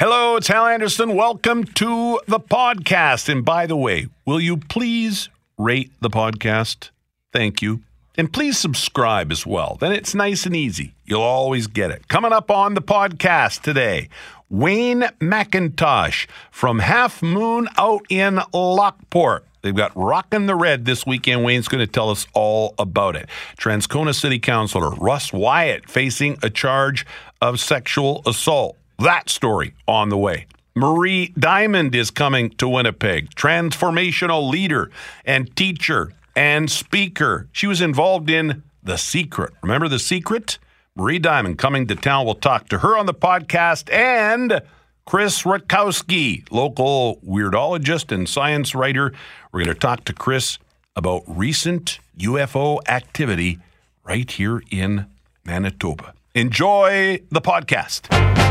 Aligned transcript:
Hello, 0.00 0.36
it's 0.36 0.46
Hal 0.46 0.64
Anderson. 0.64 1.16
Welcome 1.16 1.64
to 1.64 2.20
the 2.28 2.38
podcast. 2.38 3.28
And 3.28 3.44
by 3.44 3.66
the 3.66 3.74
way, 3.74 4.06
will 4.24 4.38
you 4.38 4.56
please 4.56 5.28
rate 5.58 5.90
the 6.00 6.08
podcast? 6.08 6.90
Thank 7.32 7.62
you. 7.62 7.82
And 8.16 8.32
please 8.32 8.56
subscribe 8.56 9.32
as 9.32 9.44
well. 9.44 9.76
Then 9.80 9.90
it's 9.90 10.14
nice 10.14 10.46
and 10.46 10.54
easy. 10.54 10.94
You'll 11.04 11.22
always 11.22 11.66
get 11.66 11.90
it. 11.90 12.06
Coming 12.06 12.32
up 12.32 12.48
on 12.48 12.74
the 12.74 12.80
podcast 12.80 13.62
today, 13.62 14.08
Wayne 14.48 15.00
McIntosh 15.18 16.28
from 16.52 16.78
Half 16.78 17.20
Moon 17.20 17.68
out 17.76 18.02
in 18.08 18.38
Lockport. 18.54 19.46
They've 19.62 19.74
got 19.74 19.90
Rockin' 19.96 20.46
the 20.46 20.54
Red 20.54 20.84
this 20.84 21.06
weekend. 21.06 21.42
Wayne's 21.42 21.66
going 21.66 21.84
to 21.84 21.90
tell 21.92 22.10
us 22.10 22.24
all 22.34 22.72
about 22.78 23.16
it. 23.16 23.28
Transcona 23.56 24.14
City 24.14 24.38
Councilor 24.38 24.90
Russ 24.90 25.32
Wyatt 25.32 25.90
facing 25.90 26.38
a 26.40 26.50
charge 26.50 27.04
of 27.42 27.58
sexual 27.58 28.22
assault. 28.26 28.76
That 28.98 29.30
story 29.30 29.74
on 29.86 30.08
the 30.08 30.18
way. 30.18 30.46
Marie 30.74 31.28
Diamond 31.38 31.94
is 31.94 32.10
coming 32.10 32.50
to 32.50 32.68
Winnipeg, 32.68 33.30
transformational 33.36 34.50
leader 34.50 34.90
and 35.24 35.54
teacher 35.54 36.12
and 36.34 36.68
speaker. 36.68 37.48
She 37.52 37.68
was 37.68 37.80
involved 37.80 38.28
in 38.28 38.62
The 38.82 38.96
Secret. 38.96 39.54
Remember 39.62 39.88
The 39.88 40.00
Secret? 40.00 40.58
Marie 40.96 41.20
Diamond 41.20 41.58
coming 41.58 41.86
to 41.86 41.94
town. 41.94 42.24
We'll 42.24 42.34
talk 42.34 42.68
to 42.70 42.78
her 42.78 42.98
on 42.98 43.06
the 43.06 43.14
podcast 43.14 43.92
and 43.92 44.62
Chris 45.06 45.42
Rutkowski, 45.44 46.50
local 46.50 47.20
weirdologist 47.24 48.10
and 48.10 48.28
science 48.28 48.74
writer. 48.74 49.12
We're 49.52 49.64
going 49.64 49.74
to 49.74 49.80
talk 49.80 50.04
to 50.06 50.12
Chris 50.12 50.58
about 50.96 51.22
recent 51.26 52.00
UFO 52.18 52.80
activity 52.88 53.60
right 54.02 54.28
here 54.28 54.60
in 54.72 55.06
Manitoba. 55.44 56.14
Enjoy 56.34 57.20
the 57.30 57.40
podcast. 57.40 58.47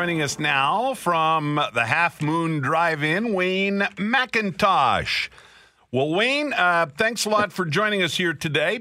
Joining 0.00 0.22
us 0.22 0.38
now 0.38 0.94
from 0.94 1.60
the 1.74 1.84
Half 1.84 2.22
Moon 2.22 2.60
Drive 2.60 3.02
In, 3.02 3.34
Wayne 3.34 3.80
McIntosh. 3.96 5.28
Well, 5.92 6.14
Wayne, 6.14 6.54
uh, 6.54 6.86
thanks 6.96 7.26
a 7.26 7.28
lot 7.28 7.52
for 7.52 7.66
joining 7.66 8.02
us 8.02 8.16
here 8.16 8.32
today. 8.32 8.80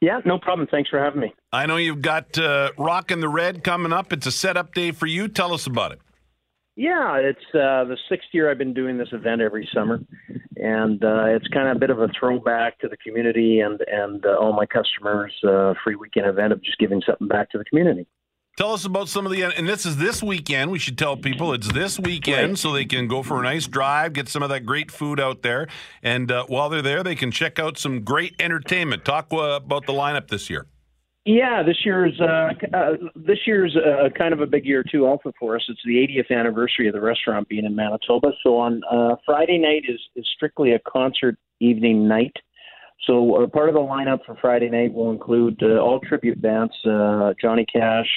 Yeah, 0.00 0.20
no 0.24 0.38
problem. 0.38 0.66
Thanks 0.70 0.88
for 0.88 0.98
having 0.98 1.20
me. 1.20 1.34
I 1.52 1.66
know 1.66 1.76
you've 1.76 2.00
got 2.00 2.38
uh, 2.38 2.70
Rockin' 2.78 3.20
the 3.20 3.28
Red 3.28 3.64
coming 3.64 3.92
up. 3.92 4.14
It's 4.14 4.26
a 4.26 4.32
setup 4.32 4.72
day 4.72 4.92
for 4.92 5.04
you. 5.04 5.28
Tell 5.28 5.52
us 5.52 5.66
about 5.66 5.92
it. 5.92 6.00
Yeah, 6.74 7.16
it's 7.18 7.44
uh, 7.54 7.84
the 7.84 7.98
sixth 8.08 8.28
year 8.32 8.50
I've 8.50 8.56
been 8.56 8.72
doing 8.72 8.96
this 8.96 9.12
event 9.12 9.42
every 9.42 9.68
summer, 9.74 10.00
and 10.56 11.04
uh, 11.04 11.24
it's 11.26 11.48
kind 11.48 11.68
of 11.68 11.76
a 11.76 11.78
bit 11.78 11.90
of 11.90 12.00
a 12.00 12.08
throwback 12.18 12.78
to 12.78 12.88
the 12.88 12.96
community 12.96 13.60
and 13.60 13.78
and 13.86 14.24
uh, 14.24 14.38
all 14.40 14.54
my 14.54 14.64
customers. 14.64 15.34
Uh, 15.46 15.74
free 15.84 15.96
weekend 15.96 16.28
event 16.28 16.54
of 16.54 16.64
just 16.64 16.78
giving 16.78 17.02
something 17.06 17.28
back 17.28 17.50
to 17.50 17.58
the 17.58 17.64
community. 17.66 18.06
Tell 18.58 18.74
us 18.74 18.84
about 18.84 19.08
some 19.08 19.24
of 19.24 19.32
the, 19.32 19.44
and 19.44 19.66
this 19.66 19.86
is 19.86 19.96
this 19.96 20.22
weekend. 20.22 20.70
We 20.70 20.78
should 20.78 20.98
tell 20.98 21.16
people 21.16 21.54
it's 21.54 21.72
this 21.72 21.98
weekend 21.98 22.58
so 22.58 22.72
they 22.72 22.84
can 22.84 23.08
go 23.08 23.22
for 23.22 23.40
a 23.40 23.42
nice 23.42 23.66
drive, 23.66 24.12
get 24.12 24.28
some 24.28 24.42
of 24.42 24.50
that 24.50 24.66
great 24.66 24.90
food 24.90 25.18
out 25.18 25.40
there. 25.40 25.68
And 26.02 26.30
uh, 26.30 26.44
while 26.48 26.68
they're 26.68 26.82
there, 26.82 27.02
they 27.02 27.14
can 27.14 27.30
check 27.30 27.58
out 27.58 27.78
some 27.78 28.04
great 28.04 28.34
entertainment. 28.38 29.06
Talk 29.06 29.28
uh, 29.32 29.56
about 29.56 29.86
the 29.86 29.94
lineup 29.94 30.28
this 30.28 30.50
year. 30.50 30.66
Yeah, 31.24 31.62
this 31.62 31.78
year's 31.84 32.20
uh, 32.20 32.50
uh, 32.76 32.90
this 33.14 33.38
year's 33.46 33.76
uh, 33.76 34.08
kind 34.18 34.34
of 34.34 34.40
a 34.40 34.46
big 34.46 34.66
year 34.66 34.82
too, 34.82 35.06
also 35.06 35.32
for 35.38 35.54
us. 35.54 35.62
It's 35.68 35.80
the 35.86 35.94
80th 35.94 36.36
anniversary 36.36 36.88
of 36.88 36.94
the 36.94 37.00
restaurant 37.00 37.48
being 37.48 37.64
in 37.64 37.76
Manitoba. 37.76 38.32
So 38.42 38.58
on 38.58 38.82
uh, 38.90 39.14
Friday 39.24 39.58
night 39.58 39.84
is 39.88 40.00
is 40.16 40.28
strictly 40.34 40.72
a 40.72 40.80
concert 40.80 41.38
evening 41.60 42.08
night. 42.08 42.34
So 43.06 43.44
uh, 43.44 43.46
part 43.46 43.68
of 43.68 43.76
the 43.76 43.80
lineup 43.80 44.24
for 44.26 44.36
Friday 44.40 44.68
night 44.68 44.92
will 44.92 45.10
include 45.12 45.62
uh, 45.62 45.78
all 45.78 46.00
tribute 46.00 46.42
bands: 46.42 46.74
uh, 46.84 47.34
Johnny 47.40 47.66
Cash, 47.72 48.08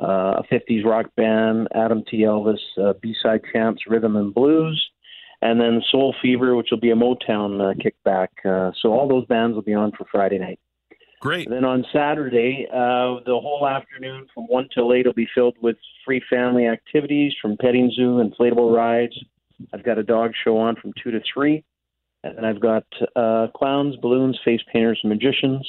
uh, 0.00 0.40
a 0.40 0.42
50s 0.50 0.84
rock 0.84 1.06
band, 1.16 1.68
Adam 1.74 2.04
T. 2.08 2.18
Elvis, 2.18 2.58
uh, 2.80 2.92
B-side 3.00 3.42
champs, 3.52 3.82
rhythm 3.86 4.16
and 4.16 4.32
blues, 4.34 4.90
and 5.42 5.60
then 5.60 5.82
Soul 5.90 6.14
Fever, 6.20 6.54
which 6.56 6.68
will 6.70 6.80
be 6.80 6.90
a 6.90 6.96
Motown 6.96 7.60
uh, 7.60 7.74
kickback. 7.74 8.28
Uh, 8.44 8.72
so 8.80 8.92
all 8.92 9.08
those 9.08 9.26
bands 9.26 9.54
will 9.54 9.62
be 9.62 9.74
on 9.74 9.92
for 9.92 10.06
Friday 10.10 10.38
night. 10.38 10.58
Great. 11.20 11.46
And 11.46 11.56
then 11.56 11.64
on 11.64 11.84
Saturday, 11.92 12.68
uh, 12.70 13.20
the 13.26 13.38
whole 13.40 13.66
afternoon 13.68 14.26
from 14.32 14.44
1 14.44 14.68
till 14.72 14.92
8 14.92 15.06
will 15.06 15.12
be 15.12 15.28
filled 15.34 15.56
with 15.60 15.76
free 16.04 16.22
family 16.30 16.66
activities 16.66 17.32
from 17.42 17.56
petting 17.56 17.90
zoo, 17.94 18.22
inflatable 18.22 18.74
rides. 18.74 19.18
I've 19.72 19.82
got 19.82 19.98
a 19.98 20.04
dog 20.04 20.32
show 20.44 20.56
on 20.58 20.76
from 20.76 20.92
2 21.02 21.10
to 21.10 21.20
3. 21.34 21.64
And 22.22 22.36
then 22.36 22.44
I've 22.44 22.60
got 22.60 22.84
uh, 23.16 23.48
clowns, 23.54 23.96
balloons, 23.96 24.38
face 24.44 24.60
painters, 24.72 25.00
and 25.02 25.10
magicians. 25.10 25.68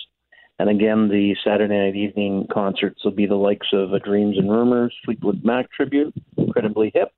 And 0.59 0.69
again, 0.69 1.07
the 1.07 1.35
Saturday 1.43 1.73
night 1.73 1.95
evening 1.95 2.45
concerts 2.51 3.03
will 3.03 3.11
be 3.11 3.25
the 3.25 3.35
likes 3.35 3.67
of 3.71 3.93
a 3.93 3.99
Dreams 3.99 4.37
and 4.37 4.51
Rumors, 4.51 4.93
Fleetwood 5.05 5.43
Mac 5.43 5.71
tribute, 5.71 6.13
Incredibly 6.37 6.91
Hip, 6.93 7.13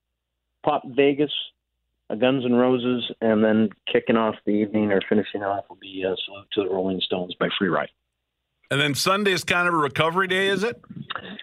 Pop 0.63 0.83
Vegas, 0.85 1.31
Guns 2.19 2.45
N' 2.45 2.53
Roses, 2.53 3.11
and 3.19 3.43
then 3.43 3.69
kicking 3.91 4.15
off 4.15 4.35
the 4.45 4.51
evening 4.51 4.91
or 4.91 5.01
finishing 5.09 5.41
off 5.41 5.65
will 5.69 5.77
be 5.81 6.05
uh, 6.07 6.15
Salute 6.25 6.47
to 6.53 6.63
the 6.63 6.69
Rolling 6.69 7.01
Stones 7.01 7.33
by 7.39 7.47
Free 7.57 7.69
Ride. 7.69 7.89
And 8.69 8.79
then 8.79 8.95
Sunday 8.95 9.33
is 9.33 9.43
kind 9.43 9.67
of 9.67 9.73
a 9.73 9.77
recovery 9.77 10.27
day, 10.27 10.47
is 10.47 10.63
it? 10.63 10.79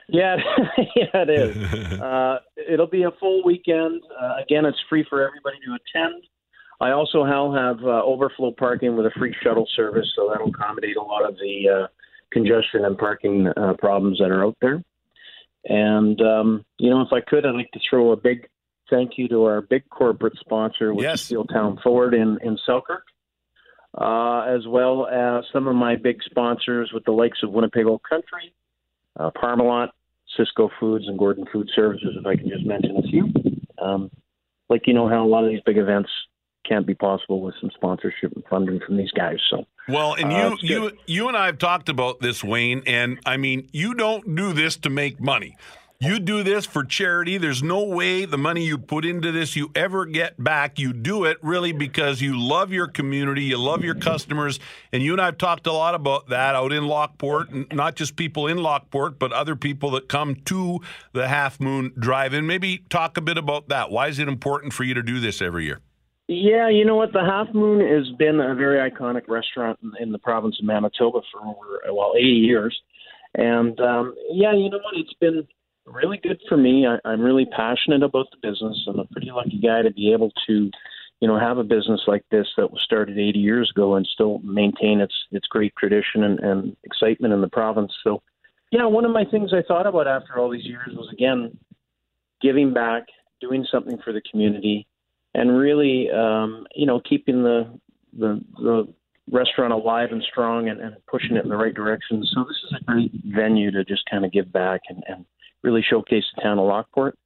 Yeah, 0.09 0.37
yeah, 0.97 1.05
it 1.15 1.31
is. 1.31 1.93
uh, 2.01 2.39
it'll 2.57 2.87
be 2.87 3.03
a 3.03 3.11
full 3.21 3.45
weekend. 3.45 4.03
Uh, 4.19 4.35
again, 4.43 4.65
it's 4.65 4.79
free 4.89 5.05
for 5.09 5.27
everybody 5.27 5.57
to 5.67 5.75
attend. 5.75 6.25
I 6.81 6.91
also 6.93 7.25
have 7.25 7.83
uh, 7.85 8.03
overflow 8.05 8.53
parking 8.53 8.97
with 8.97 9.07
a 9.07 9.11
free 9.19 9.35
shuttle 9.43 9.67
service, 9.75 10.07
so 10.15 10.29
that'll 10.31 10.51
accommodate 10.51 10.97
a 10.97 11.03
lot 11.03 11.29
of 11.29 11.35
the 11.37 11.69
uh, 11.69 11.87
congestion 12.31 12.85
and 12.85 12.97
parking 12.97 13.49
uh, 13.57 13.75
problems 13.79 14.19
that 14.19 14.31
are 14.31 14.45
out 14.45 14.57
there. 14.61 14.83
And 15.65 16.21
um, 16.21 16.65
you 16.79 16.91
know, 16.91 17.03
if 17.03 17.13
I 17.13 17.21
could, 17.21 17.45
I'd 17.45 17.55
like 17.55 17.71
to 17.73 17.81
throw 17.91 18.13
a 18.13 18.17
big 18.17 18.49
thank 18.91 19.13
you 19.19 19.29
to 19.29 19.45
our 19.45 19.61
big 19.61 19.89
corporate 19.91 20.35
sponsor, 20.39 20.95
which 20.95 21.03
Yes. 21.03 21.21
is 21.21 21.27
Steel 21.27 21.45
Town 21.45 21.79
Ford 21.83 22.15
in 22.15 22.39
in 22.43 22.57
Selkirk, 22.65 23.03
uh, 24.01 24.43
as 24.43 24.67
well 24.69 25.07
as 25.09 25.45
some 25.53 25.67
of 25.67 25.75
my 25.75 25.97
big 25.97 26.23
sponsors 26.23 26.91
with 26.95 27.05
the 27.05 27.13
likes 27.13 27.39
of 27.43 27.51
Winnipeg 27.51 27.87
Old 27.87 28.03
Country, 28.09 28.55
uh, 29.19 29.31
Parmalat, 29.37 29.89
Sysco 30.39 30.71
Foods, 30.79 31.09
and 31.09 31.19
Gordon 31.19 31.45
Food 31.53 31.69
Services, 31.75 32.17
if 32.19 32.25
I 32.25 32.37
can 32.37 32.49
just 32.49 32.65
mention 32.65 32.97
a 32.97 33.03
few. 33.03 33.25
Um, 33.83 34.11
like 34.71 34.83
you 34.87 34.95
know 34.95 35.09
how 35.09 35.25
a 35.25 35.29
lot 35.29 35.45
of 35.45 35.51
these 35.51 35.63
big 35.67 35.77
events 35.79 36.11
can't 36.69 36.87
be 36.87 36.95
possible 36.95 37.41
with 37.41 37.55
some 37.61 37.71
sponsorship 37.75 38.33
and 38.35 38.45
funding 38.51 38.81
from 38.87 38.97
these 38.97 39.11
guys. 39.13 39.39
So 39.51 39.65
Well, 39.89 40.15
and 40.15 40.33
Uh, 40.33 40.37
you, 40.37 40.53
it's 40.53 40.63
you, 40.63 40.91
you 41.07 41.29
and 41.29 41.37
I 41.37 41.47
have 41.47 41.59
talked 41.59 41.89
about 41.89 42.21
this, 42.21 42.45
Wayne. 42.45 42.83
And 42.87 43.19
I 43.25 43.37
mean, 43.37 43.69
you 43.73 43.95
don't 43.95 44.35
do 44.35 44.53
this 44.53 44.77
to 44.79 44.91
make 44.91 45.21
money. 45.21 45.57
You 46.01 46.21
do 46.21 46.45
this 46.45 46.65
for 46.65 46.85
charity. 46.85 47.39
There's 47.39 47.61
no 47.61 47.83
way 47.83 48.25
the 48.25 48.39
money 48.39 48.65
you 48.65 48.79
put 48.79 49.05
into 49.05 49.33
this 49.33 49.57
you 49.57 49.73
ever 49.75 50.07
get 50.07 50.41
back. 50.43 50.79
You 50.79 50.93
do 50.93 51.25
it 51.25 51.39
really 51.43 51.73
because 51.73 52.23
you 52.23 52.41
love 52.41 52.73
your 52.73 52.87
community, 52.87 53.43
you 53.43 53.59
love 53.59 53.83
your 53.83 53.97
customers, 53.97 54.61
and 54.93 55.03
you 55.03 55.11
and 55.11 55.21
I 55.21 55.25
have 55.25 55.39
talked 55.39 55.67
a 55.67 55.73
lot 55.73 55.97
about 55.97 56.29
that 56.29 56.55
out 56.55 56.73
in 56.73 56.87
Lockport, 56.87 57.51
and 57.51 57.67
not 57.73 57.97
just 57.97 58.15
people 58.15 58.47
in 58.47 58.59
Lockport, 58.59 59.19
but 59.19 59.33
other 59.33 59.57
people 59.57 59.91
that 59.91 60.09
come 60.09 60.37
to 60.45 60.79
the 61.15 61.27
Half 61.27 61.59
Moon 61.59 61.93
Drive-In. 61.99 62.47
Maybe 62.47 62.85
talk 62.91 63.17
a 63.17 63.21
bit 63.21 63.37
about 63.37 63.69
that. 63.71 63.91
Why 63.91 64.07
is 64.07 64.21
it 64.21 64.29
important 64.29 64.75
for 64.75 64.85
you 64.85 64.95
to 64.95 65.03
do 65.03 65.19
this 65.19 65.43
every 65.43 65.65
year? 65.65 65.81
Yeah, 66.29 66.69
you 66.69 66.85
know 66.85 66.95
what? 66.95 67.15
The 67.15 67.25
Half 67.25 67.55
Moon 67.55 67.81
has 67.81 68.15
been 68.19 68.39
a 68.39 68.55
very 68.55 68.91
iconic 68.91 69.29
restaurant 69.29 69.79
in, 69.83 69.93
in 69.99 70.13
the 70.13 70.19
province 70.19 70.59
of 70.61 70.67
Manitoba 70.67 71.21
for 71.33 71.41
over 71.41 71.81
well 71.91 72.13
eighty 72.19 72.29
years, 72.29 72.79
and 73.35 73.81
um, 73.81 74.15
yeah, 74.31 74.53
you 74.53 74.69
know 74.69 74.77
what? 74.77 74.95
It's 74.95 75.15
been 75.15 75.49
really 75.87 76.19
good 76.19 76.39
for 76.47 76.59
me. 76.59 76.87
I, 76.87 76.99
I'm 77.09 77.23
really 77.23 77.47
passionate 77.47 78.03
about 78.03 78.27
the 78.31 78.47
business. 78.47 78.77
I'm 78.87 78.99
a 78.99 79.07
pretty 79.07 79.31
lucky 79.31 79.59
guy 79.59 79.81
to 79.81 79.91
be 79.91 80.13
able 80.13 80.31
to, 80.47 80.71
you 81.21 81.29
know, 81.29 81.39
have 81.39 81.57
a 81.57 81.65
business 81.65 82.03
like 82.07 82.25
this 82.31 82.47
that 82.59 82.71
was 82.71 82.83
started 82.85 83.19
80 83.19 83.39
years 83.39 83.73
ago 83.75 83.95
and 83.95 84.07
still 84.07 84.41
maintain 84.41 85.01
its 85.01 85.15
its 85.33 85.47
great 85.47 85.73
tradition 85.79 86.25
and, 86.25 86.41
and 86.41 86.77
excitement 86.85 87.33
in 87.33 87.41
the 87.41 87.49
province. 87.49 87.93
So, 88.05 88.23
yeah, 88.71 88.85
one 88.85 89.07
of 89.07 89.13
my 89.13 89.25
things 89.25 89.55
I 89.55 89.63
thought 89.67 89.87
about 89.87 90.07
after 90.07 90.39
all 90.39 90.51
these 90.51 90.67
years 90.67 90.91
was 90.93 91.09
again 91.11 91.57
giving 92.43 92.75
back, 92.75 93.05
doing 93.41 93.67
something 93.73 93.97
for 94.05 94.13
the 94.13 94.21
community 94.31 94.87
and 95.35 95.57
really, 95.57 96.09
um, 96.11 96.67
you 96.75 96.87
know, 96.87 97.01
keeping 97.01 97.43
the 97.43 97.79
the, 98.19 98.41
the 98.57 98.95
restaurant 99.31 99.73
alive 99.73 100.09
and 100.11 100.23
strong 100.23 100.69
and, 100.69 100.81
and 100.81 100.97
pushing 101.07 101.37
it 101.37 101.45
in 101.45 101.51
the 101.51 101.57
right 101.57 101.75
direction. 101.75 102.25
So 102.33 102.45
this 102.45 102.57
is 102.65 102.79
a 102.81 102.85
great 102.85 103.13
venue 103.27 103.71
to 103.71 103.85
just 103.85 104.03
kind 104.11 104.25
of 104.25 104.33
give 104.33 104.51
back 104.51 104.81
and, 104.89 105.03
and 105.07 105.25
really 105.63 105.85
showcase 105.89 106.25
the 106.35 106.43
town 106.43 106.59
of 106.59 106.67
Lockport 106.67 107.19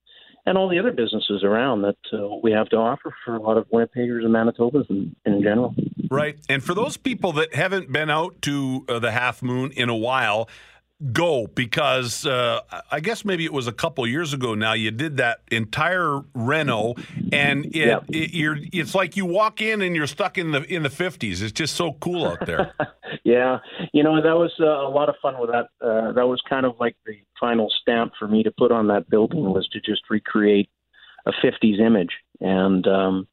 and 0.44 0.58
all 0.58 0.68
the 0.68 0.78
other 0.78 0.90
businesses 0.90 1.44
around 1.44 1.82
that 1.82 1.96
uh, 2.12 2.36
we 2.42 2.50
have 2.52 2.68
to 2.70 2.76
offer 2.76 3.14
for 3.24 3.36
a 3.36 3.40
lot 3.40 3.56
of 3.56 3.66
Winnipeggers 3.68 4.24
and 4.24 4.34
Manitobas 4.34 4.90
in, 4.90 5.14
in 5.24 5.42
general. 5.42 5.74
Right. 6.10 6.36
And 6.48 6.62
for 6.62 6.74
those 6.74 6.96
people 6.96 7.32
that 7.34 7.54
haven't 7.54 7.92
been 7.92 8.10
out 8.10 8.42
to 8.42 8.84
uh, 8.88 8.98
the 8.98 9.12
Half 9.12 9.42
Moon 9.42 9.70
in 9.72 9.88
a 9.88 9.96
while, 9.96 10.48
go 11.12 11.46
because 11.48 12.26
uh, 12.26 12.60
I 12.90 13.00
guess 13.00 13.24
maybe 13.24 13.44
it 13.44 13.52
was 13.52 13.66
a 13.66 13.72
couple 13.72 14.06
years 14.06 14.32
ago 14.32 14.54
now. 14.54 14.72
You 14.72 14.90
did 14.90 15.16
that 15.16 15.40
entire 15.50 16.20
reno, 16.34 16.94
and 17.32 17.66
it, 17.66 17.74
Yep. 17.74 18.04
it 18.10 18.34
you're 18.34 18.58
it's 18.72 18.94
like 18.94 19.16
you 19.16 19.26
walk 19.26 19.60
in 19.60 19.82
and 19.82 19.96
you're 19.96 20.06
stuck 20.06 20.38
in 20.38 20.52
the 20.52 20.62
in 20.72 20.82
the 20.82 20.90
fifties. 20.90 21.42
It's 21.42 21.52
just 21.52 21.74
so 21.74 21.94
cool 21.94 22.26
out 22.26 22.46
there. 22.46 22.72
yeah, 23.24 23.58
you 23.92 24.02
know 24.02 24.22
that 24.22 24.36
was 24.36 24.52
uh, 24.60 24.66
a 24.66 24.90
lot 24.90 25.08
of 25.08 25.16
fun 25.20 25.40
with 25.40 25.50
that. 25.50 25.68
Uh, 25.84 26.12
that 26.12 26.26
was 26.26 26.40
kind 26.48 26.66
of 26.66 26.74
like 26.78 26.96
the 27.06 27.14
final 27.40 27.72
stamp 27.80 28.12
for 28.18 28.28
me 28.28 28.42
to 28.42 28.50
put 28.50 28.70
on 28.70 28.86
that 28.88 29.08
building 29.10 29.44
was 29.44 29.68
to 29.68 29.80
just 29.80 30.02
recreate 30.10 30.68
a 31.26 31.32
'50s 31.32 31.80
image, 31.80 32.12
and 32.40 32.86
um, 32.86 33.26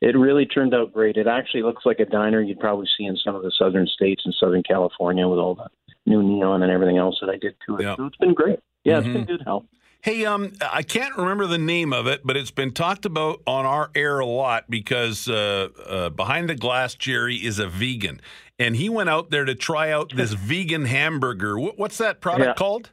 it 0.00 0.16
really 0.16 0.46
turned 0.46 0.74
out 0.74 0.92
great. 0.92 1.16
It 1.16 1.26
actually 1.26 1.62
looks 1.62 1.86
like 1.86 2.00
a 2.00 2.04
diner 2.04 2.40
you'd 2.42 2.60
probably 2.60 2.86
see 2.96 3.04
in 3.04 3.16
some 3.16 3.34
of 3.34 3.42
the 3.42 3.52
southern 3.58 3.86
states 3.86 4.22
and 4.24 4.34
Southern 4.38 4.62
California 4.62 5.26
with 5.26 5.38
all 5.38 5.54
the 5.54 5.68
new 6.06 6.22
neon 6.22 6.62
and 6.62 6.70
everything 6.72 6.96
else 6.98 7.18
that 7.20 7.28
I 7.30 7.36
did 7.36 7.54
to 7.66 7.76
it. 7.76 7.82
Yeah. 7.82 7.96
So 7.96 8.06
it's 8.06 8.16
been 8.16 8.34
great. 8.34 8.60
Yeah, 8.84 9.00
Mhm. 9.00 9.04
it's 9.06 9.08
been 9.14 9.24
good 9.24 9.42
help. 9.44 9.66
Hey, 10.02 10.24
um, 10.24 10.52
I 10.62 10.82
can't 10.82 11.16
remember 11.16 11.46
the 11.46 11.58
name 11.58 11.92
of 11.92 12.06
it, 12.06 12.20
but 12.24 12.36
it's 12.36 12.52
been 12.52 12.70
talked 12.72 13.04
about 13.04 13.40
on 13.46 13.66
our 13.66 13.90
air 13.96 14.20
a 14.20 14.26
lot 14.26 14.70
because 14.70 15.28
uh, 15.28 15.68
uh, 15.84 16.10
behind 16.10 16.48
the 16.48 16.54
glass, 16.54 16.94
Jerry 16.94 17.34
is 17.36 17.58
a 17.58 17.66
vegan, 17.66 18.20
and 18.58 18.76
he 18.76 18.88
went 18.88 19.08
out 19.10 19.30
there 19.30 19.44
to 19.44 19.54
try 19.56 19.90
out 19.90 20.12
this 20.14 20.32
vegan 20.34 20.84
hamburger. 20.84 21.58
What, 21.58 21.76
what's 21.78 21.98
that 21.98 22.20
product 22.20 22.46
Yeah. 22.46 22.54
called? 22.54 22.90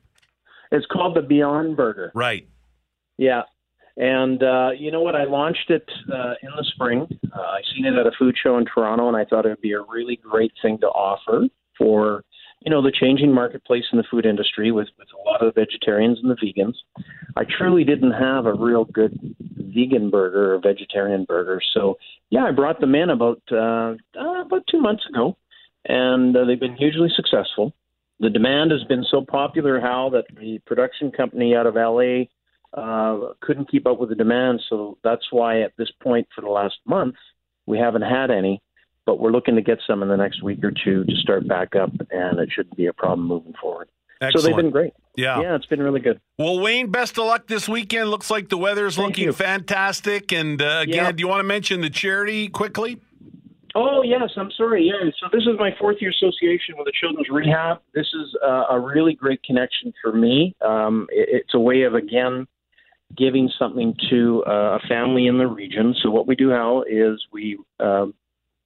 It's 0.71 0.87
called 0.87 1.15
the 1.15 1.21
Beyond 1.21 1.77
Burger. 1.77 2.11
Right. 2.15 2.47
Yeah. 3.17 3.43
And 3.95 4.41
uh, 4.41 4.71
you 4.75 4.91
know 4.91 5.01
what? 5.01 5.15
I 5.15 5.25
launched 5.25 5.69
it 5.69 5.87
uh, 6.11 6.33
in 6.41 6.49
the 6.57 6.63
spring. 6.73 7.05
Uh, 7.31 7.39
I 7.39 7.61
seen 7.75 7.85
it 7.85 7.93
at 7.93 8.07
a 8.07 8.11
food 8.17 8.35
show 8.41 8.57
in 8.57 8.65
Toronto, 8.65 9.07
and 9.07 9.15
I 9.15 9.23
thought 9.25 9.45
it 9.45 9.49
would 9.49 9.61
be 9.61 9.73
a 9.73 9.81
really 9.81 10.15
great 10.15 10.51
thing 10.63 10.79
to 10.79 10.87
offer 10.87 11.43
for 11.77 12.23
you 12.65 12.71
know 12.71 12.81
the 12.81 12.91
changing 12.91 13.33
marketplace 13.33 13.83
in 13.91 13.97
the 13.97 14.05
food 14.09 14.25
industry 14.25 14.71
with 14.71 14.87
with 14.97 15.07
a 15.13 15.29
lot 15.29 15.41
of 15.41 15.53
the 15.53 15.59
vegetarians 15.59 16.19
and 16.21 16.31
the 16.31 16.35
vegans. 16.35 16.75
I 17.35 17.43
truly 17.45 17.83
didn't 17.83 18.11
have 18.11 18.45
a 18.45 18.53
real 18.53 18.85
good 18.85 19.17
vegan 19.57 20.09
burger 20.09 20.55
or 20.55 20.59
vegetarian 20.59 21.25
burger, 21.25 21.61
so 21.73 21.97
yeah, 22.29 22.45
I 22.45 22.51
brought 22.51 22.79
them 22.79 22.95
in 22.95 23.09
about 23.09 23.41
uh, 23.51 23.95
uh, 24.19 24.41
about 24.41 24.65
two 24.69 24.81
months 24.81 25.03
ago, 25.09 25.37
and 25.85 26.35
uh, 26.35 26.45
they've 26.45 26.59
been 26.59 26.75
hugely 26.75 27.09
successful. 27.15 27.73
The 28.19 28.29
demand 28.29 28.71
has 28.71 28.83
been 28.85 29.05
so 29.09 29.25
popular, 29.27 29.81
Hal, 29.81 30.11
that 30.11 30.25
the 30.39 30.59
production 30.65 31.11
company 31.11 31.55
out 31.55 31.67
of 31.67 31.75
LA 31.75 32.25
uh, 32.73 33.33
couldn't 33.41 33.69
keep 33.69 33.85
up 33.85 33.99
with 33.99 34.09
the 34.09 34.15
demand. 34.15 34.61
So 34.69 34.97
that's 35.03 35.25
why 35.31 35.61
at 35.61 35.73
this 35.77 35.91
point 36.01 36.27
for 36.33 36.41
the 36.41 36.49
last 36.49 36.75
month, 36.85 37.15
we 37.65 37.77
haven't 37.77 38.03
had 38.03 38.31
any, 38.31 38.61
but 39.05 39.19
we're 39.19 39.31
looking 39.31 39.55
to 39.55 39.61
get 39.61 39.79
some 39.87 40.01
in 40.03 40.09
the 40.09 40.17
next 40.17 40.41
week 40.43 40.63
or 40.63 40.71
two 40.71 41.03
to 41.05 41.15
start 41.17 41.47
back 41.47 41.75
up, 41.75 41.91
and 42.11 42.39
it 42.39 42.49
shouldn't 42.51 42.77
be 42.77 42.85
a 42.87 42.93
problem 42.93 43.27
moving 43.27 43.53
forward. 43.61 43.89
Excellent. 44.21 44.41
So 44.41 44.47
they've 44.47 44.55
been 44.55 44.71
great. 44.71 44.93
yeah. 45.17 45.41
Yeah, 45.41 45.55
it's 45.55 45.65
been 45.65 45.81
really 45.81 45.99
good. 45.99 46.19
Well, 46.37 46.59
Wayne, 46.61 46.89
best 46.91 47.17
of 47.17 47.25
luck 47.25 47.47
this 47.47 47.67
weekend. 47.67 48.09
Looks 48.09 48.31
like 48.31 48.47
the 48.47 48.57
weather's 48.57 48.95
Thank 48.95 49.09
looking 49.09 49.23
you. 49.25 49.33
fantastic. 49.33 50.31
And 50.31 50.61
uh, 50.61 50.79
again, 50.83 50.95
Yeah. 51.05 51.11
do 51.11 51.19
you 51.21 51.27
want 51.27 51.39
to 51.41 51.43
mention 51.47 51.81
the 51.81 51.89
charity 51.89 52.47
quickly? 52.47 53.01
Oh 53.75 54.03
yes, 54.03 54.29
I'm 54.37 54.51
sorry. 54.55 54.83
Yeah, 54.85 55.09
so 55.19 55.27
this 55.33 55.41
is 55.41 55.57
my 55.59 55.71
fourth 55.79 55.97
year 55.99 56.11
association 56.11 56.75
with 56.77 56.85
the 56.85 56.93
Children's 57.01 57.27
Rehab. 57.29 57.79
This 57.95 58.05
is 58.13 58.35
uh, 58.45 58.65
a 58.69 58.79
really 58.79 59.15
great 59.15 59.41
connection 59.43 59.91
for 60.01 60.13
me. 60.13 60.55
Um, 60.61 61.07
it, 61.09 61.27
it's 61.41 61.53
a 61.55 61.59
way 61.59 61.81
of 61.81 61.95
again 61.95 62.45
giving 63.17 63.49
something 63.59 63.95
to 64.11 64.43
uh, 64.47 64.77
a 64.77 64.79
family 64.87 65.25
in 65.27 65.37
the 65.39 65.47
region. 65.47 65.95
So 66.03 66.11
what 66.11 66.27
we 66.27 66.35
do, 66.35 66.49
Hal, 66.49 66.83
is 66.87 67.25
we 67.31 67.57
um 67.79 68.13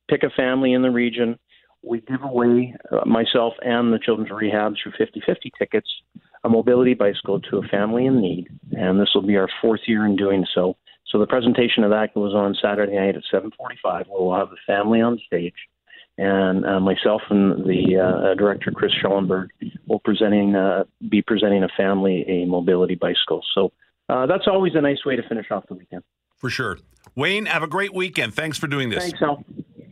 pick 0.09 0.23
a 0.23 0.29
family 0.29 0.73
in 0.73 0.81
the 0.81 0.91
region. 0.91 1.37
We 1.83 2.01
give 2.01 2.23
away 2.23 2.75
uh, 2.91 3.05
myself 3.05 3.53
and 3.61 3.93
the 3.93 3.99
Children's 3.99 4.31
Rehab 4.31 4.73
through 4.81 4.93
50-50 4.93 5.51
tickets 5.57 5.89
a 6.43 6.49
mobility 6.49 6.93
bicycle 6.93 7.39
to 7.41 7.57
a 7.57 7.67
family 7.67 8.05
in 8.05 8.21
need, 8.21 8.47
and 8.71 8.99
this 8.99 9.09
will 9.13 9.21
be 9.21 9.37
our 9.37 9.49
fourth 9.61 9.81
year 9.85 10.05
in 10.05 10.15
doing 10.15 10.45
so. 10.53 10.77
So 11.11 11.19
the 11.19 11.27
presentation 11.27 11.83
of 11.83 11.91
that 11.91 12.13
goes 12.13 12.33
on 12.33 12.55
Saturday 12.61 12.95
night 12.95 13.15
at 13.15 13.23
7:45. 13.31 14.07
Where 14.07 14.21
we'll 14.21 14.35
have 14.35 14.49
the 14.49 14.57
family 14.65 15.01
on 15.01 15.19
stage, 15.25 15.55
and 16.17 16.65
uh, 16.65 16.79
myself 16.79 17.21
and 17.29 17.65
the 17.65 17.97
uh, 17.97 18.35
director 18.35 18.71
Chris 18.71 18.91
Schellenberg 19.01 19.49
will 19.87 19.99
presenting 19.99 20.55
uh, 20.55 20.83
be 21.09 21.21
presenting 21.21 21.63
a 21.63 21.69
family 21.77 22.25
a 22.27 22.45
mobility 22.45 22.95
bicycle. 22.95 23.41
So 23.53 23.71
uh, 24.09 24.25
that's 24.25 24.47
always 24.47 24.73
a 24.75 24.81
nice 24.81 25.05
way 25.05 25.15
to 25.15 25.27
finish 25.27 25.47
off 25.51 25.65
the 25.67 25.75
weekend. 25.75 26.03
For 26.37 26.49
sure. 26.49 26.77
Wayne, 27.15 27.45
have 27.45 27.63
a 27.63 27.67
great 27.67 27.93
weekend. 27.93 28.33
Thanks 28.33 28.57
for 28.57 28.67
doing 28.67 28.89
this. 28.89 29.03
Thanks, 29.03 29.21
Al. 29.21 29.43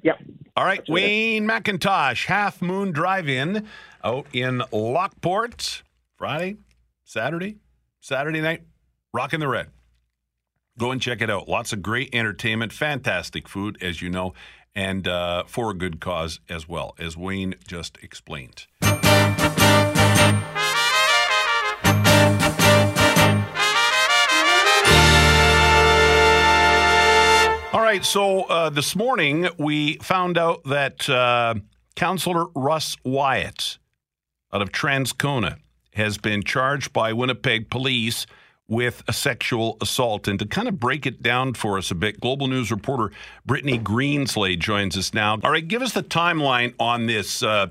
Yep. 0.05 0.21
All 0.55 0.63
right. 0.63 0.87
Wayne 0.87 1.47
McIntosh, 1.47 2.27
Half 2.27 2.61
Moon 2.61 2.91
Drive 2.91 3.27
In 3.27 3.67
out 4.03 4.27
in 4.33 4.61
Lockport, 4.71 5.81
Friday, 6.15 6.57
Saturday, 7.03 7.57
Saturday 8.01 8.39
night, 8.39 8.61
rocking 9.11 9.39
the 9.39 9.47
red. 9.47 9.69
Go 10.77 10.91
and 10.91 11.01
check 11.01 11.23
it 11.23 11.31
out. 11.31 11.49
Lots 11.49 11.73
of 11.73 11.81
great 11.81 12.13
entertainment, 12.13 12.71
fantastic 12.71 13.49
food, 13.49 13.79
as 13.81 14.03
you 14.03 14.11
know, 14.11 14.35
and 14.75 15.07
uh, 15.07 15.45
for 15.47 15.71
a 15.71 15.73
good 15.73 15.99
cause 15.99 16.39
as 16.49 16.69
well, 16.69 16.93
as 16.99 17.17
Wayne 17.17 17.55
just 17.67 17.97
explained. 18.03 18.67
All 27.75 27.81
right, 27.81 28.05
so 28.05 28.43
uh, 28.43 28.69
this 28.69 28.95
morning 28.95 29.49
we 29.57 29.97
found 29.97 30.37
out 30.37 30.63
that 30.63 31.09
uh, 31.09 31.55
Councillor 31.97 32.45
Russ 32.55 32.95
Wyatt 33.03 33.79
out 34.53 34.61
of 34.61 34.71
Transcona 34.71 35.57
has 35.91 36.17
been 36.17 36.41
charged 36.41 36.93
by 36.93 37.11
Winnipeg 37.11 37.69
police 37.69 38.27
with 38.69 39.03
a 39.09 39.11
sexual 39.11 39.75
assault. 39.81 40.29
And 40.29 40.39
to 40.39 40.45
kind 40.45 40.69
of 40.69 40.79
break 40.79 41.05
it 41.05 41.21
down 41.21 41.53
for 41.53 41.77
us 41.77 41.91
a 41.91 41.95
bit, 41.95 42.21
Global 42.21 42.47
News 42.47 42.71
reporter 42.71 43.13
Brittany 43.45 43.77
Greenslade 43.77 44.59
joins 44.59 44.97
us 44.97 45.13
now. 45.13 45.37
All 45.43 45.51
right, 45.51 45.67
give 45.67 45.81
us 45.81 45.91
the 45.91 46.01
timeline 46.01 46.73
on 46.79 47.07
this. 47.07 47.43
Uh, 47.43 47.67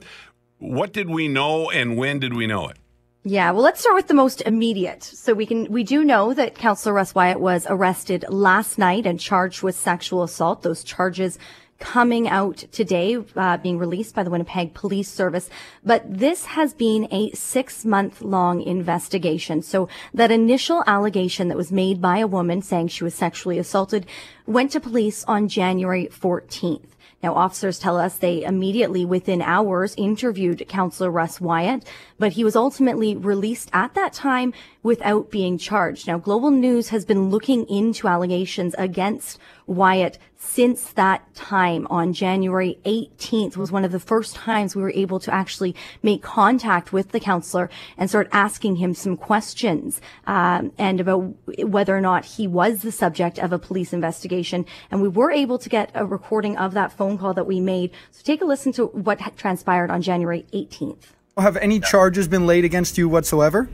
what 0.59 0.93
did 0.93 1.09
we 1.09 1.29
know 1.29 1.71
and 1.71 1.97
when 1.97 2.19
did 2.19 2.35
we 2.35 2.47
know 2.47 2.69
it? 2.69 2.77
Yeah, 3.27 3.53
well, 3.53 3.63
let's 3.63 3.81
start 3.81 3.97
with 3.97 4.09
the 4.09 4.13
most 4.13 4.43
immediate. 4.43 5.03
So 5.03 5.33
we 5.33 5.47
can, 5.47 5.73
we 5.73 5.83
do 5.83 6.05
know 6.05 6.35
that 6.35 6.55
Councillor 6.55 6.93
Russ 6.93 7.15
Wyatt 7.15 7.41
was 7.41 7.67
arrested 7.67 8.27
last 8.29 8.77
night 8.77 9.07
and 9.07 9.19
charged 9.19 9.63
with 9.63 9.75
sexual 9.75 10.23
assault. 10.23 10.61
Those 10.61 10.85
charges 10.85 11.39
coming 11.79 12.29
out 12.29 12.59
today, 12.71 13.17
uh, 13.35 13.57
being 13.57 13.79
released 13.79 14.15
by 14.15 14.25
the 14.25 14.31
Winnipeg 14.31 14.75
Police 14.75 15.09
Service. 15.09 15.49
But 15.83 16.03
this 16.07 16.45
has 16.45 16.75
been 16.75 17.09
a 17.11 17.31
six 17.31 17.87
month 17.87 18.21
long 18.21 18.61
investigation. 18.61 19.63
So 19.63 19.89
that 20.13 20.31
initial 20.31 20.85
allegation 20.87 21.49
that 21.49 21.57
was 21.57 21.73
made 21.73 22.03
by 22.03 22.19
a 22.19 22.27
woman 22.27 22.61
saying 22.61 22.89
she 22.89 23.05
was 23.05 23.15
sexually 23.15 23.59
assaulted 23.59 24.05
went 24.47 24.71
to 24.73 24.81
police 24.81 25.25
on 25.25 25.49
January 25.49 26.09
14th. 26.09 26.89
Now, 27.25 27.35
officers 27.37 27.79
tell 27.79 27.97
us 27.97 28.19
they 28.19 28.45
immediately, 28.45 29.07
within 29.07 29.41
hours, 29.41 29.95
interviewed 29.97 30.69
Councillor 30.69 31.11
Russ 31.11 31.41
Wyatt, 31.41 31.89
but 32.19 32.33
he 32.33 32.45
was 32.45 32.55
ultimately 32.55 33.17
released 33.17 33.71
at 33.73 33.95
that 33.95 34.13
time 34.13 34.53
without 34.83 35.31
being 35.31 35.57
charged. 35.57 36.07
Now, 36.07 36.19
Global 36.19 36.51
News 36.51 36.91
has 36.91 37.07
been 37.07 37.31
looking 37.31 37.65
into 37.67 38.09
allegations 38.09 38.75
against 38.77 39.39
Wyatt 39.67 40.19
since 40.45 40.93
that 40.93 41.35
time 41.35 41.87
on 41.89 42.13
January 42.13 42.79
18th 42.85 43.57
was 43.57 43.73
one 43.73 43.85
of 43.85 43.93
the 43.93 44.01
first 44.01 44.35
times 44.35 44.77
we 44.77 44.83
were 44.83 44.93
able 44.93 45.19
to 45.19 45.33
actually 45.33 45.75
make 46.03 46.23
contact 46.23 46.93
with 46.93 47.13
the 47.13 47.21
counselor 47.21 47.71
and 47.97 48.11
start 48.11 48.29
asking 48.31 48.77
him 48.77 48.95
some 48.95 49.17
questions 49.17 50.01
um, 50.27 50.71
and 50.79 51.01
about 51.01 51.35
whether 51.65 51.97
or 51.97 52.01
not 52.01 52.25
he 52.25 52.47
was 52.47 52.83
the 52.83 52.93
subject 52.93 53.39
of 53.39 53.53
a 53.53 53.59
police 53.59 53.93
investigation. 53.93 54.67
And 54.91 55.01
we 55.01 55.09
were 55.09 55.31
able 55.31 55.59
to 55.59 55.69
get 55.69 55.91
a 55.95 56.05
recording 56.05 56.57
of 56.57 56.75
that 56.75 56.93
phone 56.93 57.14
call 57.19 57.35
that 57.35 57.47
we 57.47 57.61
made. 57.61 57.91
So 58.11 58.23
take 58.23 58.43
a 58.43 58.45
listen 58.45 58.73
to 58.73 58.87
what 58.87 59.19
transpired 59.37 59.91
on 59.91 60.03
January 60.03 60.47
18th. 60.53 60.97
Have 61.37 61.57
any 61.57 61.81
charges 61.81 62.29
been 62.29 62.47
laid 62.47 62.65
against 62.65 62.97
you 62.97 63.09
whatsoever? 63.09 63.69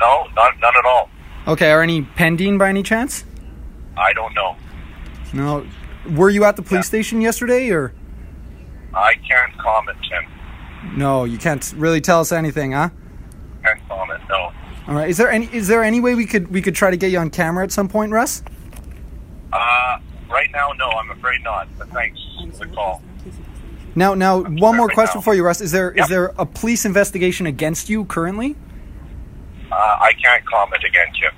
No, 0.00 0.26
not, 0.34 0.58
none 0.60 0.76
at 0.76 0.84
all. 0.84 1.10
Okay, 1.46 1.70
are 1.70 1.82
any 1.82 2.02
pending 2.02 2.58
by 2.58 2.68
any 2.68 2.82
chance? 2.82 3.24
I 3.96 4.12
don't 4.12 4.34
know. 4.34 4.56
No. 5.32 5.66
Were 6.10 6.30
you 6.30 6.44
at 6.44 6.56
the 6.56 6.62
police 6.62 6.86
station 6.86 7.20
yesterday 7.20 7.70
or? 7.70 7.92
I 8.94 9.14
can't 9.14 9.56
comment, 9.58 9.98
Tim. 10.08 10.98
No, 10.98 11.24
you 11.24 11.38
can't 11.38 11.72
really 11.76 12.00
tell 12.00 12.20
us 12.20 12.32
anything, 12.32 12.72
huh? 12.72 12.90
Can't 13.62 13.80
comment, 13.88 14.22
no. 14.28 14.52
All 14.86 14.94
right. 14.94 15.10
Is 15.10 15.18
there 15.18 15.30
any 15.30 15.46
is 15.52 15.68
there 15.68 15.84
any 15.84 16.00
way 16.00 16.14
we 16.14 16.24
could 16.24 16.48
we 16.50 16.62
could 16.62 16.74
try 16.74 16.90
to 16.90 16.96
get 16.96 17.10
you 17.10 17.18
on 17.18 17.28
camera 17.28 17.62
at 17.64 17.72
some 17.72 17.88
point, 17.88 18.10
Russ? 18.10 18.42
Right 20.52 20.60
now, 20.60 20.72
no, 20.72 20.90
I'm 20.90 21.10
afraid 21.10 21.42
not, 21.42 21.68
but 21.78 21.88
thanks 21.90 22.18
for 22.56 22.64
the 22.66 22.74
call. 22.74 23.02
Now 23.94 24.14
now 24.14 24.40
one 24.42 24.76
more 24.76 24.86
right 24.86 24.94
question 24.94 25.18
now. 25.18 25.22
for 25.22 25.34
you, 25.34 25.44
Russ. 25.44 25.60
Is 25.60 25.72
there 25.72 25.90
is 25.90 25.98
Yep. 25.98 26.08
there 26.08 26.24
a 26.38 26.46
police 26.46 26.84
investigation 26.84 27.46
against 27.46 27.88
you 27.90 28.04
currently? 28.04 28.56
Uh, 29.70 29.74
I 29.74 30.12
can't 30.22 30.44
comment 30.46 30.82
against 30.84 31.20
you. 31.20 31.28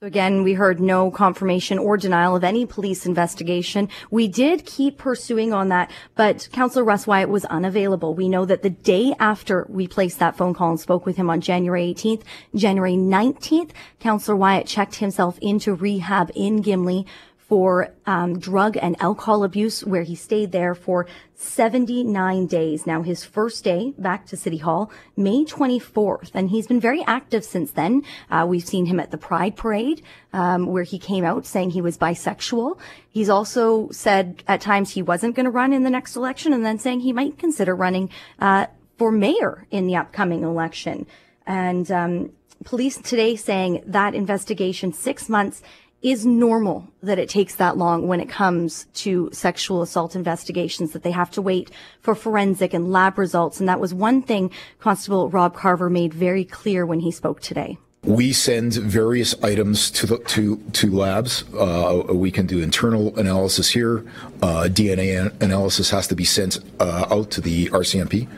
So 0.00 0.06
again, 0.06 0.44
we 0.44 0.52
heard 0.52 0.80
no 0.80 1.10
confirmation 1.10 1.76
or 1.76 1.96
denial 1.96 2.36
of 2.36 2.44
any 2.44 2.64
police 2.64 3.04
investigation. 3.04 3.88
We 4.12 4.28
did 4.28 4.64
keep 4.64 4.96
pursuing 4.96 5.52
on 5.52 5.70
that, 5.70 5.90
but 6.14 6.48
Councillor 6.52 6.84
Russ 6.84 7.04
Wyatt 7.08 7.28
was 7.28 7.44
unavailable. 7.46 8.14
We 8.14 8.28
know 8.28 8.44
that 8.44 8.62
the 8.62 8.70
day 8.70 9.12
after 9.18 9.66
we 9.68 9.88
placed 9.88 10.20
that 10.20 10.36
phone 10.36 10.54
call 10.54 10.70
and 10.70 10.78
spoke 10.78 11.04
with 11.04 11.16
him 11.16 11.28
on 11.28 11.40
January 11.40 11.92
18th, 11.92 12.22
January 12.54 12.94
19th, 12.94 13.70
Councillor 13.98 14.36
Wyatt 14.36 14.68
checked 14.68 14.94
himself 14.96 15.36
into 15.42 15.74
rehab 15.74 16.30
in 16.36 16.62
Gimli 16.62 17.04
for 17.48 17.94
um, 18.04 18.38
drug 18.38 18.76
and 18.76 18.94
alcohol 19.00 19.42
abuse, 19.42 19.82
where 19.82 20.02
he 20.02 20.14
stayed 20.14 20.52
there 20.52 20.74
for 20.74 21.06
79 21.34 22.46
days. 22.46 22.86
Now, 22.86 23.00
his 23.00 23.24
first 23.24 23.64
day 23.64 23.94
back 23.96 24.26
to 24.26 24.36
City 24.36 24.58
Hall, 24.58 24.92
May 25.16 25.44
24th, 25.44 26.32
and 26.34 26.50
he's 26.50 26.66
been 26.66 26.80
very 26.80 27.02
active 27.06 27.44
since 27.44 27.70
then. 27.70 28.02
Uh, 28.30 28.44
we've 28.46 28.64
seen 28.64 28.84
him 28.84 29.00
at 29.00 29.10
the 29.10 29.16
Pride 29.16 29.56
Parade, 29.56 30.02
um, 30.34 30.66
where 30.66 30.82
he 30.82 30.98
came 30.98 31.24
out 31.24 31.46
saying 31.46 31.70
he 31.70 31.80
was 31.80 31.96
bisexual. 31.96 32.78
He's 33.08 33.30
also 33.30 33.88
said 33.92 34.42
at 34.46 34.60
times 34.60 34.90
he 34.90 35.00
wasn't 35.00 35.34
going 35.34 35.44
to 35.44 35.50
run 35.50 35.72
in 35.72 35.84
the 35.84 35.90
next 35.90 36.16
election, 36.16 36.52
and 36.52 36.64
then 36.64 36.78
saying 36.78 37.00
he 37.00 37.14
might 37.14 37.38
consider 37.38 37.74
running 37.74 38.10
uh, 38.40 38.66
for 38.98 39.10
mayor 39.10 39.66
in 39.70 39.86
the 39.86 39.96
upcoming 39.96 40.42
election. 40.42 41.06
And 41.46 41.90
um, 41.90 42.32
police 42.64 42.98
today 42.98 43.36
saying 43.36 43.82
that 43.86 44.14
investigation 44.14 44.92
six 44.92 45.30
months 45.30 45.62
is 46.02 46.24
normal 46.24 46.86
that 47.02 47.18
it 47.18 47.28
takes 47.28 47.56
that 47.56 47.76
long 47.76 48.06
when 48.06 48.20
it 48.20 48.28
comes 48.28 48.86
to 48.94 49.28
sexual 49.32 49.82
assault 49.82 50.14
investigations 50.14 50.92
that 50.92 51.02
they 51.02 51.10
have 51.10 51.30
to 51.30 51.42
wait 51.42 51.70
for 52.00 52.14
forensic 52.14 52.72
and 52.72 52.92
lab 52.92 53.18
results 53.18 53.58
and 53.58 53.68
that 53.68 53.80
was 53.80 53.92
one 53.92 54.22
thing 54.22 54.50
constable 54.78 55.28
rob 55.28 55.54
carver 55.54 55.90
made 55.90 56.14
very 56.14 56.44
clear 56.44 56.86
when 56.86 57.00
he 57.00 57.10
spoke 57.10 57.40
today 57.40 57.76
we 58.02 58.32
send 58.32 58.74
various 58.74 59.34
items 59.42 59.90
to 59.90 60.06
the, 60.06 60.18
to 60.18 60.56
to 60.72 60.90
labs. 60.90 61.44
Uh, 61.52 62.04
we 62.08 62.30
can 62.30 62.46
do 62.46 62.62
internal 62.62 63.14
analysis 63.18 63.68
here. 63.68 64.04
Uh, 64.40 64.68
DNA 64.70 65.20
an- 65.20 65.36
analysis 65.40 65.90
has 65.90 66.06
to 66.06 66.14
be 66.14 66.24
sent 66.24 66.60
uh, 66.80 67.06
out 67.10 67.30
to 67.32 67.40
the 67.40 67.68
RCMP. 67.70 68.28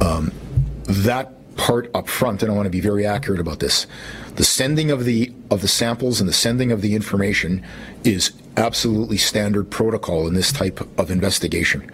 Um, 0.00 0.32
that 0.84 1.35
part 1.56 1.90
up 1.94 2.08
front, 2.08 2.42
and 2.42 2.52
I 2.52 2.54
want 2.54 2.66
to 2.66 2.70
be 2.70 2.80
very 2.80 3.06
accurate 3.06 3.40
about 3.40 3.60
this. 3.60 3.86
The 4.36 4.44
sending 4.44 4.90
of 4.90 5.04
the 5.04 5.32
of 5.50 5.62
the 5.62 5.68
samples 5.68 6.20
and 6.20 6.28
the 6.28 6.34
sending 6.34 6.70
of 6.72 6.82
the 6.82 6.94
information 6.94 7.64
is 8.04 8.32
absolutely 8.56 9.16
standard 9.16 9.70
protocol 9.70 10.26
in 10.26 10.34
this 10.34 10.52
type 10.52 10.80
of 10.98 11.10
investigation. 11.10 11.90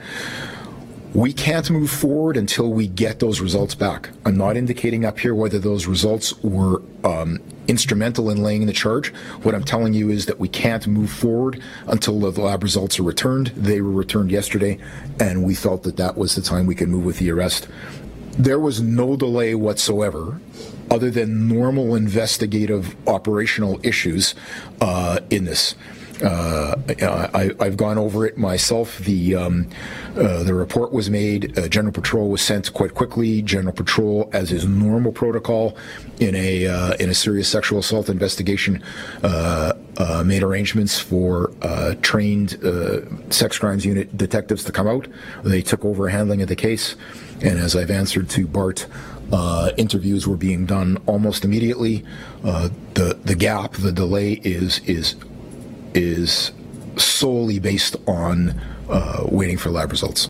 We 1.15 1.35
can't 1.35 1.69
move 1.69 1.91
forward 1.91 2.39
until 2.39 2.73
we 2.73 2.89
get 2.89 3.19
those 3.19 3.41
results 3.41 3.75
back. 3.75 4.09
I'm 4.25 4.39
not 4.39 4.57
indicating 4.57 5.05
up 5.05 5.19
here 5.19 5.35
whether 5.35 5.59
those 5.59 5.87
results 5.87 6.33
were 6.43 6.81
um, 7.05 7.39
instrumental 7.69 8.31
in 8.31 8.43
laying 8.43 8.65
the 8.65 8.73
charge. 8.73 9.13
What 9.43 9.55
I'm 9.55 9.63
telling 9.63 9.93
you 9.93 10.09
is 10.09 10.25
that 10.25 10.39
we 10.39 10.49
can't 10.49 10.87
move 10.87 11.11
forward 11.11 11.63
until 11.87 12.19
the 12.19 12.41
lab 12.41 12.63
results 12.63 12.99
are 12.99 13.03
returned. 13.03 13.49
They 13.49 13.83
were 13.83 13.91
returned 13.91 14.31
yesterday, 14.31 14.79
and 15.21 15.45
we 15.45 15.55
felt 15.55 15.83
that 15.83 15.99
that 15.99 16.17
was 16.17 16.35
the 16.35 16.41
time 16.41 16.65
we 16.65 16.75
could 16.75 16.89
move 16.89 17.05
with 17.05 17.19
the 17.19 17.31
arrest. 17.31 17.69
There 18.39 18.59
was 18.59 18.81
no 18.81 19.17
delay 19.17 19.55
whatsoever 19.55 20.41
other 20.91 21.11
than 21.11 21.49
normal 21.49 21.95
investigative 21.95 22.97
operational 23.07 23.81
issues 23.83 24.35
uh, 24.81 25.21
in 25.31 25.45
this. 25.45 25.75
Uh, 26.21 26.77
I, 27.31 27.65
have 27.65 27.77
gone 27.77 27.99
over 27.99 28.27
it 28.27 28.37
myself. 28.37 28.99
The 28.99 29.35
um, 29.35 29.69
uh, 30.17 30.43
the 30.43 30.55
report 30.55 30.93
was 30.93 31.09
made. 31.09 31.59
Uh, 31.59 31.69
General 31.69 31.93
Patrol 31.93 32.29
was 32.29 32.43
sent 32.43 32.73
quite 32.73 32.95
quickly. 32.95 33.43
General 33.43 33.75
Patrol, 33.75 34.29
as 34.33 34.53
is 34.53 34.67
normal 34.67 35.13
protocol 35.13 35.77
in 36.21 36.35
a 36.35 36.67
uh, 36.67 36.95
in 36.95 37.09
a 37.09 37.15
serious 37.15 37.49
sexual 37.49 37.79
assault 37.79 38.09
investigation, 38.09 38.83
uh, 39.23 39.73
made 40.25 40.43
arrangements 40.43 40.99
for 40.99 41.53
trained 42.03 42.59
sex 43.31 43.59
crimes 43.59 43.87
unit 43.87 44.17
detectives 44.17 44.65
to 44.65 44.73
come 44.73 44.87
out. 44.87 45.09
They 45.43 45.63
took 45.63 45.85
over 45.85 46.09
handling 46.09 46.43
of 46.43 46.49
the 46.49 46.57
case, 46.57 46.95
and 47.41 47.59
as 47.59 47.75
I've 47.75 47.91
answered 47.91 48.29
to 48.31 48.47
Bart. 48.47 48.87
Uh, 49.33 49.71
interviews 49.79 50.29
were 50.29 50.37
being 50.37 50.67
done 50.67 50.99
almost 51.07 51.43
immediately. 51.43 52.05
Uh, 52.45 52.69
the 52.93 53.19
the 53.25 53.35
gap, 53.35 53.73
the 53.73 53.91
delay 53.91 54.33
is 54.45 54.81
is 54.81 55.17
is 55.95 56.53
solely 56.97 57.59
based 57.59 57.97
on 58.07 58.61
uh, 58.89 59.25
waiting 59.29 59.57
for 59.57 59.71
lab 59.71 59.91
results. 59.91 60.29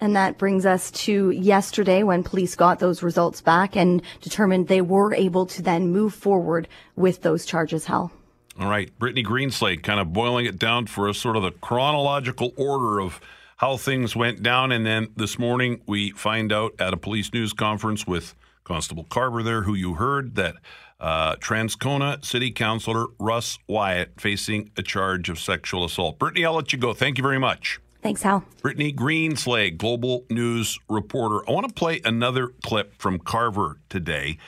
And 0.00 0.16
that 0.16 0.38
brings 0.38 0.66
us 0.66 0.90
to 0.90 1.30
yesterday 1.30 2.02
when 2.02 2.22
police 2.22 2.56
got 2.56 2.78
those 2.78 3.02
results 3.02 3.40
back 3.40 3.76
and 3.76 4.02
determined 4.20 4.68
they 4.68 4.82
were 4.82 5.14
able 5.14 5.46
to 5.46 5.62
then 5.62 5.88
move 5.88 6.12
forward 6.12 6.68
with 6.96 7.22
those 7.22 7.46
charges, 7.46 7.86
Hal. 7.86 8.12
All 8.58 8.68
right. 8.68 8.96
Brittany 8.98 9.24
Greenslade 9.24 9.82
kind 9.82 9.98
of 10.00 10.12
boiling 10.12 10.46
it 10.46 10.58
down 10.58 10.86
for 10.86 11.08
us, 11.08 11.18
sort 11.18 11.36
of 11.36 11.42
the 11.42 11.52
chronological 11.52 12.52
order 12.56 13.00
of 13.00 13.20
how 13.56 13.76
things 13.76 14.14
went 14.14 14.42
down. 14.42 14.72
And 14.72 14.84
then 14.84 15.08
this 15.16 15.38
morning 15.38 15.80
we 15.86 16.10
find 16.10 16.52
out 16.52 16.74
at 16.78 16.92
a 16.92 16.96
police 16.96 17.32
news 17.32 17.52
conference 17.52 18.06
with 18.06 18.34
Constable 18.62 19.04
Carver 19.04 19.42
there, 19.42 19.62
who 19.62 19.74
you 19.74 19.94
heard 19.94 20.34
that 20.36 20.56
uh, 21.04 21.36
Transcona 21.36 22.24
City 22.24 22.50
Councilor 22.50 23.08
Russ 23.18 23.58
Wyatt 23.68 24.18
facing 24.18 24.70
a 24.78 24.82
charge 24.82 25.28
of 25.28 25.38
sexual 25.38 25.84
assault. 25.84 26.18
Brittany, 26.18 26.46
I'll 26.46 26.54
let 26.54 26.72
you 26.72 26.78
go. 26.78 26.94
Thank 26.94 27.18
you 27.18 27.22
very 27.22 27.38
much. 27.38 27.78
Thanks, 28.02 28.22
Hal. 28.22 28.42
Brittany 28.62 28.90
Greenslade, 28.90 29.76
Global 29.76 30.24
News 30.30 30.78
reporter. 30.88 31.46
I 31.46 31.52
want 31.52 31.68
to 31.68 31.74
play 31.74 32.00
another 32.06 32.48
clip 32.64 32.94
from 32.98 33.18
Carver 33.18 33.80
today. 33.90 34.38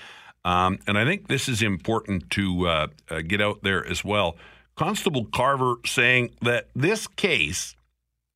Um, 0.46 0.78
and 0.86 0.96
I 0.96 1.04
think 1.04 1.28
this 1.28 1.46
is 1.46 1.60
important 1.60 2.30
to 2.30 2.66
uh, 2.66 2.86
uh, 3.10 3.20
get 3.20 3.42
out 3.42 3.62
there 3.62 3.86
as 3.86 4.02
well. 4.02 4.38
Constable 4.76 5.26
Carver 5.26 5.74
saying 5.84 6.30
that 6.40 6.68
this 6.74 7.06
case, 7.06 7.76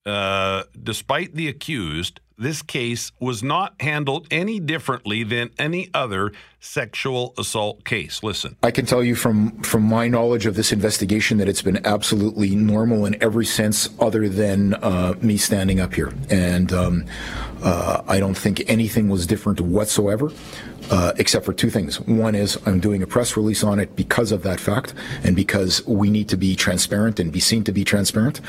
uh, 0.04 0.64
despite 0.82 1.34
the 1.34 1.48
accused, 1.48 2.20
this 2.36 2.60
case 2.60 3.12
was 3.18 3.42
not 3.42 3.80
handled 3.80 4.26
any 4.30 4.60
differently 4.60 5.22
than 5.22 5.50
any 5.58 5.88
other 5.94 6.32
sexual 6.60 7.34
assault 7.38 7.84
case. 7.84 8.22
Listen. 8.22 8.56
I 8.62 8.70
can 8.70 8.86
tell 8.86 9.02
you 9.02 9.14
from 9.14 9.60
from 9.62 9.82
my 9.82 10.08
knowledge 10.08 10.46
of 10.46 10.54
this 10.54 10.72
investigation 10.72 11.38
that 11.38 11.48
it's 11.48 11.62
been 11.62 11.84
absolutely 11.86 12.54
normal 12.54 13.06
in 13.06 13.20
every 13.22 13.46
sense 13.46 13.88
other 13.98 14.28
than 14.28 14.74
uh, 14.74 15.14
me 15.20 15.36
standing 15.36 15.80
up 15.80 15.94
here. 15.94 16.12
And 16.28 16.72
um, 16.72 17.06
uh, 17.62 18.02
I 18.06 18.20
don't 18.20 18.36
think 18.36 18.62
anything 18.68 19.08
was 19.08 19.26
different 19.26 19.60
whatsoever. 19.60 20.30
Uh, 20.90 21.12
except 21.18 21.44
for 21.44 21.52
two 21.52 21.70
things. 21.70 22.00
One 22.00 22.34
is 22.34 22.58
I'm 22.66 22.80
doing 22.80 23.00
a 23.00 23.06
press 23.06 23.36
release 23.36 23.62
on 23.62 23.78
it 23.78 23.94
because 23.94 24.32
of 24.32 24.42
that 24.42 24.58
fact 24.58 24.92
and 25.22 25.36
because 25.36 25.86
we 25.86 26.10
need 26.10 26.28
to 26.30 26.36
be 26.36 26.56
transparent 26.56 27.20
and 27.20 27.30
be 27.30 27.38
seen 27.38 27.62
to 27.64 27.72
be 27.72 27.84
transparent. 27.84 28.40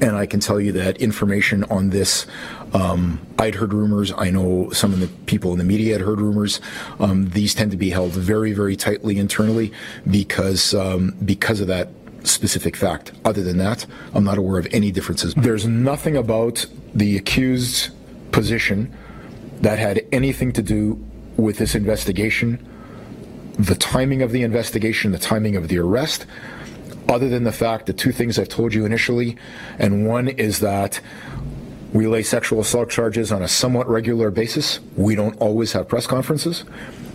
And 0.00 0.16
I 0.16 0.24
can 0.24 0.40
tell 0.40 0.58
you 0.58 0.72
that 0.72 0.96
information 0.96 1.64
on 1.64 1.90
this, 1.90 2.26
um, 2.72 3.20
I'd 3.38 3.56
heard 3.56 3.74
rumors. 3.74 4.14
I 4.16 4.30
know 4.30 4.70
some 4.70 4.94
of 4.94 5.00
the 5.00 5.08
people 5.26 5.52
in 5.52 5.58
the 5.58 5.64
media 5.64 5.92
had 5.92 6.00
heard 6.00 6.22
rumors. 6.22 6.62
Um, 7.00 7.28
these 7.30 7.54
tend 7.60 7.70
to 7.70 7.76
be 7.76 7.90
held 7.90 8.12
very, 8.12 8.52
very 8.54 8.74
tightly 8.74 9.18
internally 9.18 9.70
because 10.10 10.72
um, 10.72 11.14
because 11.26 11.60
of 11.60 11.66
that 11.66 11.88
specific 12.22 12.74
fact. 12.74 13.12
Other 13.26 13.42
than 13.42 13.58
that, 13.58 13.84
I'm 14.14 14.24
not 14.24 14.38
aware 14.38 14.58
of 14.58 14.66
any 14.72 14.90
differences. 14.90 15.34
There's 15.34 15.66
nothing 15.66 16.16
about 16.16 16.64
the 16.94 17.18
accused 17.18 17.90
position 18.32 18.90
that 19.60 19.78
had 19.78 20.06
anything 20.10 20.52
to 20.54 20.62
do 20.62 20.98
with 21.36 21.58
this 21.58 21.74
investigation, 21.74 22.66
the 23.58 23.74
timing 23.74 24.22
of 24.22 24.32
the 24.32 24.42
investigation, 24.42 25.12
the 25.12 25.18
timing 25.18 25.54
of 25.54 25.68
the 25.68 25.78
arrest, 25.78 26.24
other 27.10 27.28
than 27.28 27.44
the 27.44 27.52
fact 27.52 27.84
that 27.86 27.98
two 27.98 28.12
things 28.12 28.38
I've 28.38 28.48
told 28.48 28.72
you 28.72 28.86
initially, 28.86 29.36
and 29.78 30.06
one 30.06 30.28
is 30.28 30.60
that 30.60 30.98
we 31.92 32.06
lay 32.06 32.22
sexual 32.22 32.60
assault 32.60 32.88
charges 32.88 33.32
on 33.32 33.42
a 33.42 33.48
somewhat 33.48 33.86
regular 33.88 34.30
basis. 34.30 34.80
We 34.96 35.14
don't 35.14 35.36
always 35.38 35.72
have 35.72 35.88
press 35.88 36.06
conferences, 36.06 36.64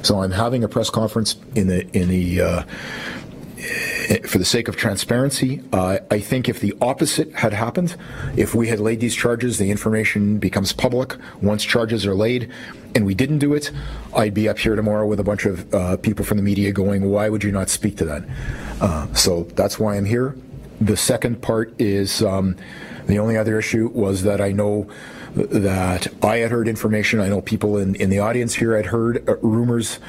so 0.06 0.22
I'm 0.22 0.32
having 0.32 0.64
a 0.64 0.68
press 0.68 0.90
conference 0.90 1.36
in 1.56 1.68
the 1.68 1.88
in 1.98 2.10
the. 2.10 2.42
Uh, 2.42 2.64
for 4.28 4.38
the 4.38 4.46
sake 4.46 4.68
of 4.68 4.76
transparency, 4.76 5.64
uh, 5.74 5.98
I 6.12 6.20
think 6.20 6.48
if 6.48 6.60
the 6.60 6.76
opposite 6.80 7.34
had 7.34 7.54
happened, 7.54 7.96
if 8.38 8.54
we 8.54 8.68
had 8.68 8.80
laid 8.80 9.00
these 9.00 9.16
charges, 9.16 9.58
the 9.58 9.72
information 9.72 10.38
becomes 10.38 10.72
public 10.72 11.16
once 11.42 11.64
charges 11.64 12.06
are 12.06 12.14
laid, 12.14 12.52
and 12.94 13.04
we 13.08 13.16
didn't 13.16 13.40
do 13.40 13.56
it, 13.56 13.72
I'd 14.16 14.36
be 14.36 14.48
up 14.48 14.60
here 14.60 14.76
tomorrow 14.76 15.08
with 15.08 15.20
a 15.20 15.24
bunch 15.24 15.46
of 15.46 15.74
uh, 15.74 15.98
people 15.98 16.24
from 16.24 16.38
the 16.38 16.44
media 16.44 16.72
going, 16.72 17.10
why 17.10 17.30
would 17.30 17.44
you 17.44 17.52
not 17.52 17.70
speak 17.70 17.98
to 17.98 18.06
that? 18.06 18.24
Uh, 18.80 19.12
so 19.16 19.46
that's 19.56 19.80
why 19.80 19.96
I'm 19.96 20.06
here. 20.06 20.36
The 20.80 20.98
second 20.98 21.42
part 21.42 21.74
is 21.82 22.22
um, 22.22 22.58
the 23.08 23.18
only 23.18 23.38
other 23.38 23.58
issue 23.58 23.88
was 23.88 24.22
that 24.22 24.40
I 24.40 24.52
know 24.52 24.88
that 25.36 26.08
I 26.24 26.38
had 26.38 26.52
heard 26.52 26.68
information. 26.68 27.20
I 27.20 27.28
know 27.28 27.42
people 27.42 27.78
in, 27.78 27.96
in 27.96 28.10
the 28.10 28.20
audience 28.20 28.54
here 28.54 28.76
had 28.76 28.86
heard 28.86 29.28
uh, 29.28 29.36
rumors. 29.38 30.00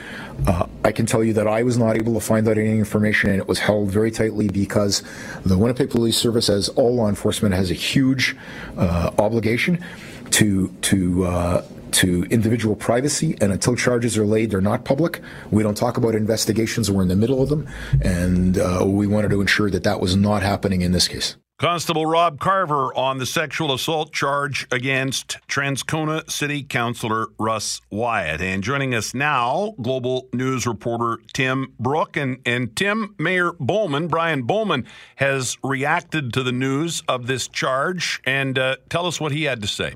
Uh, 0.47 0.67
I 0.85 0.93
can 0.93 1.05
tell 1.07 1.25
you 1.25 1.33
that 1.33 1.49
I 1.49 1.63
was 1.63 1.77
not 1.77 1.97
able 1.97 2.15
to 2.15 2.21
find 2.21 2.47
out 2.49 2.59
any 2.59 2.79
information, 2.79 3.31
and 3.31 3.39
it 3.41 3.49
was 3.49 3.59
held 3.59 3.91
very 3.91 4.11
tightly 4.11 4.49
because 4.49 5.03
the 5.45 5.59
Winnipeg 5.59 5.91
Police 5.91 6.17
Service, 6.17 6.49
as 6.49 6.69
all 6.71 6.95
law 6.95 7.09
enforcement, 7.09 7.55
has 7.55 7.71
a 7.71 7.75
huge 7.75 8.37
uh, 8.77 9.11
obligation 9.19 9.85
to 10.31 10.69
to 10.83 11.25
uh, 11.25 11.65
to 11.93 12.25
individual 12.31 12.77
privacy. 12.77 13.37
And 13.41 13.53
until 13.53 13.75
charges 13.75 14.17
are 14.17 14.27
laid, 14.27 14.51
they're 14.51 14.61
not 14.61 14.85
public. 14.85 15.21
We 15.51 15.63
don't 15.63 15.77
talk 15.77 15.97
about 15.97 16.15
investigations. 16.15 16.91
We're 16.91 17.03
in 17.03 17.09
the 17.09 17.17
middle 17.17 17.43
of 17.43 17.49
them, 17.49 17.69
and 18.01 18.59
uh, 18.59 18.85
we 18.87 19.07
wanted 19.07 19.31
to 19.31 19.41
ensure 19.41 19.71
that 19.71 19.83
that 19.85 20.01
was 20.01 20.15
not 20.15 20.43
happening 20.43 20.83
in 20.83 20.93
this 20.93 21.09
case. 21.09 21.37
Constable 21.59 22.05
Rob 22.05 22.39
Carver 22.39 22.95
on 22.95 23.17
the 23.17 23.25
sexual 23.25 23.73
assault 23.73 24.13
charge 24.13 24.67
against 24.71 25.39
Transcona 25.49 26.31
City 26.31 26.63
Councillor 26.63 27.29
Russ 27.39 27.81
Wyatt. 27.91 28.43
And 28.43 28.63
joining 28.63 28.95
us 28.95 29.15
now, 29.15 29.75
global 29.81 30.29
news 30.35 30.67
reporter 30.67 31.19
Tim 31.33 31.73
Brooke. 31.81 32.19
And, 32.19 32.43
and 32.45 32.77
Tim, 32.77 33.15
Mayor 33.19 33.53
Bowman, 33.59 34.09
Brian 34.09 34.43
Bowman, 34.43 34.85
has 35.15 35.57
reacted 35.65 36.35
to 36.35 36.43
the 36.43 36.53
news 36.53 37.03
of 37.09 37.27
this 37.27 37.49
charge. 37.49 38.21
And 38.27 38.59
uh, 38.59 38.77
tell 38.91 39.07
us 39.07 39.19
what 39.19 39.33
he 39.33 39.45
had 39.45 39.63
to 39.63 39.67
say. 39.67 39.95